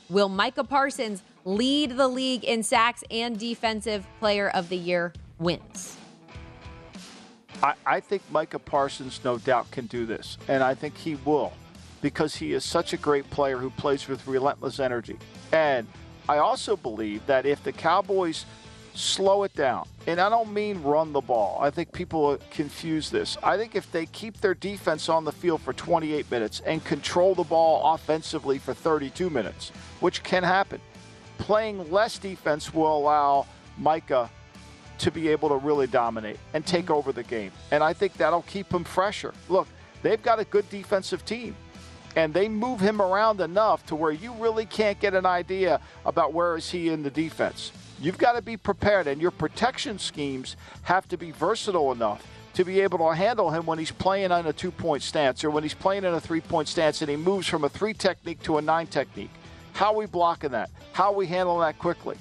[0.09, 5.95] Will Micah Parsons lead the league in sacks and defensive player of the year wins?
[7.63, 10.37] I, I, think Micah Parsons, no doubt, can do this.
[10.47, 11.53] And I think he will
[12.01, 15.17] because he is such a great player who plays with relentless energy.
[15.51, 15.87] And
[16.27, 18.45] I also believe that if the Cowboys
[18.93, 23.37] slow it down, and I don't mean run the ball, I think people confuse this.
[23.43, 27.35] I think if they keep their defense on the field for 28 minutes and control
[27.35, 29.69] the ball offensively for 32 minutes,
[29.99, 30.79] which can happen,
[31.37, 33.45] playing less defense will allow
[33.77, 34.29] Micah
[34.99, 36.93] to be able to really dominate and take mm-hmm.
[36.93, 37.51] over the game.
[37.71, 39.33] And I think that'll keep him fresher.
[39.49, 39.67] Look,
[40.01, 41.55] they've got a good defensive team.
[42.15, 46.31] And they move him around enough to where you really can't get an idea about
[46.31, 47.73] where is he in the defense.
[47.99, 52.63] You've got to be prepared, and your protection schemes have to be versatile enough to
[52.63, 55.63] be able to handle him when he's playing on a two point stance or when
[55.63, 58.57] he's playing in a three point stance and he moves from a three technique to
[58.57, 59.31] a nine technique.
[59.75, 60.69] How are we blocking that?
[60.93, 62.15] How are we handling that quickly?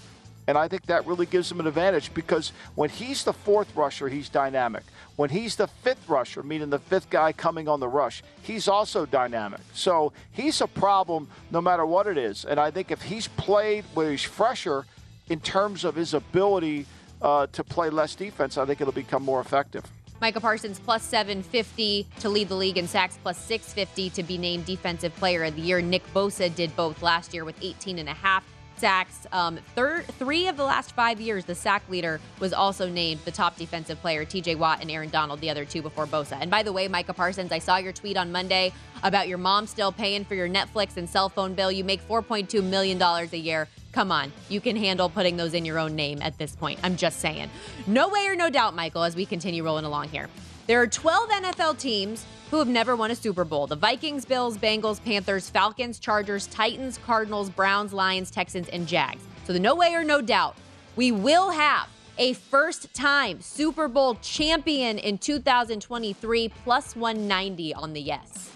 [0.48, 4.08] And I think that really gives him an advantage because when he's the fourth rusher,
[4.08, 4.82] he's dynamic.
[5.14, 9.06] When he's the fifth rusher, meaning the fifth guy coming on the rush, he's also
[9.06, 9.60] dynamic.
[9.72, 12.44] So he's a problem no matter what it is.
[12.44, 14.84] And I think if he's played where he's fresher
[15.28, 16.86] in terms of his ability
[17.22, 19.84] uh, to play less defense, I think it'll become more effective.
[20.20, 24.64] Micah Parsons plus 750 to lead the league in sacks plus 650 to be named
[24.64, 25.82] Defensive Player of the Year.
[25.82, 28.44] Nick Bosa did both last year with 18 and a half
[28.76, 29.26] sacks.
[29.32, 33.30] Um, third, three of the last five years, the sack leader was also named the
[33.30, 34.24] top defensive player.
[34.24, 36.38] TJ Watt and Aaron Donald, the other two before Bosa.
[36.40, 39.66] And by the way, Micah Parsons, I saw your tweet on Monday about your mom
[39.66, 41.70] still paying for your Netflix and cell phone bill.
[41.70, 43.68] You make $4.2 million a year.
[43.94, 46.80] Come on, you can handle putting those in your own name at this point.
[46.82, 47.48] I'm just saying.
[47.86, 50.28] No way or no doubt, Michael, as we continue rolling along here.
[50.66, 54.58] There are 12 NFL teams who have never won a Super Bowl the Vikings, Bills,
[54.58, 59.22] Bengals, Panthers, Falcons, Chargers, Titans, Cardinals, Browns, Lions, Texans, and Jags.
[59.46, 60.56] So the no way or no doubt,
[60.96, 61.88] we will have
[62.18, 68.50] a first time Super Bowl champion in 2023, plus 190 on the yes.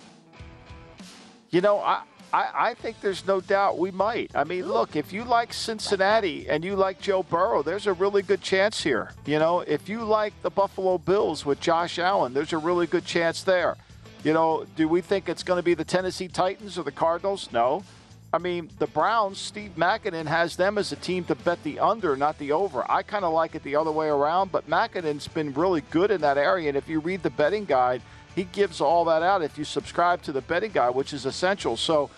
[1.51, 2.03] You know, I,
[2.33, 4.31] I, I, think there's no doubt we might.
[4.35, 8.23] I mean, look, if you like Cincinnati and you like Joe Burrow, there's a really
[8.23, 9.13] good chance here.
[9.25, 13.05] You know, if you like the Buffalo Bills with Josh Allen, there's a really good
[13.05, 13.77] chance there.
[14.25, 17.49] You know, do we think it's going to be the Tennessee Titans or the Cardinals?
[17.53, 17.85] No.
[18.31, 22.15] I mean, the Browns, Steve Makinen has them as a team to bet the under,
[22.15, 22.85] not the over.
[22.91, 26.21] I kind of like it the other way around, but Makinen's been really good in
[26.21, 26.69] that area.
[26.69, 28.03] And if you read the betting guide,
[28.39, 31.77] He gives all that out if you subscribe to the betting guy, which is essential.
[31.77, 32.09] So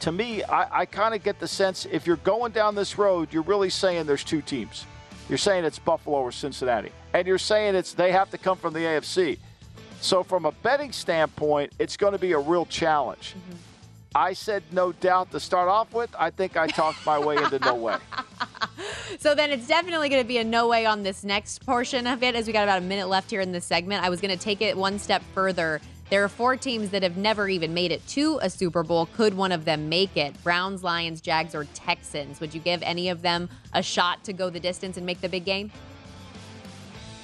[0.00, 3.28] to me, I, I kind of get the sense if you're going down this road,
[3.30, 4.86] you're really saying there's two teams.
[5.28, 6.90] You're saying it's Buffalo or Cincinnati.
[7.14, 9.38] And you're saying it's they have to come from the AFC.
[10.00, 13.36] So from a betting standpoint, it's going to be a real challenge.
[13.38, 13.56] Mm-hmm.
[14.16, 16.10] I said no doubt to start off with.
[16.18, 17.98] I think I talked my way into no way.
[19.18, 22.22] so then it's definitely going to be a no way on this next portion of
[22.22, 24.04] it as we got about a minute left here in this segment.
[24.04, 25.80] I was going to take it one step further.
[26.10, 29.06] There are four teams that have never even made it to a Super Bowl.
[29.14, 30.34] Could one of them make it?
[30.42, 32.40] Browns, Lions, Jags, or Texans?
[32.40, 35.28] Would you give any of them a shot to go the distance and make the
[35.28, 35.70] big game?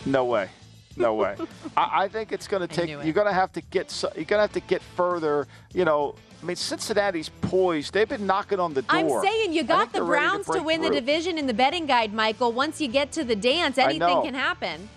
[0.04, 0.48] No way.
[0.96, 1.36] No way.
[1.76, 2.88] I, I, think it's going to take.
[2.88, 4.02] You're going to have to get.
[4.14, 5.46] You're going to have to get further.
[5.74, 7.92] You know, I mean, Cincinnati's poised.
[7.92, 9.18] They've been knocking on the door.
[9.18, 10.90] I'm saying you got the Browns to, to, win through.
[10.90, 12.52] the division in the betting guide, Michael.
[12.52, 14.88] Once you get to the dance, anything can happen.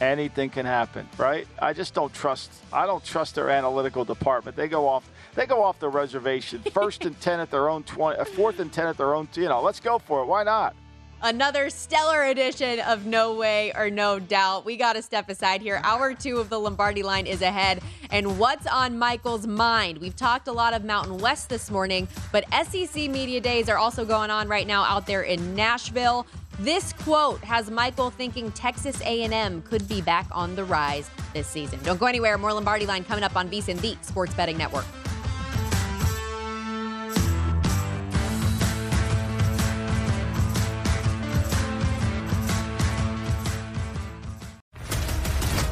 [0.00, 1.46] Anything can happen, right?
[1.58, 2.52] I just don't trust.
[2.72, 4.56] I don't trust their analytical department.
[4.56, 5.10] They go off.
[5.34, 6.60] They go off the reservation.
[6.72, 8.18] First and ten at their own twenty.
[8.18, 9.28] Uh, fourth and ten at their own.
[9.34, 10.26] You know, let's go for it.
[10.26, 10.76] Why not?
[11.20, 14.64] Another stellar edition of No Way or No Doubt.
[14.64, 15.80] We got to step aside here.
[15.82, 17.82] Hour two of the Lombardi line is ahead.
[18.10, 19.98] And what's on Michael's mind?
[19.98, 24.04] We've talked a lot of Mountain West this morning, but SEC Media Days are also
[24.04, 26.24] going on right now out there in Nashville.
[26.60, 31.80] This quote has Michael thinking Texas A&M could be back on the rise this season.
[31.82, 32.38] Don't go anywhere.
[32.38, 34.86] More Lombardi line coming up on VSIN, the Sports Betting Network.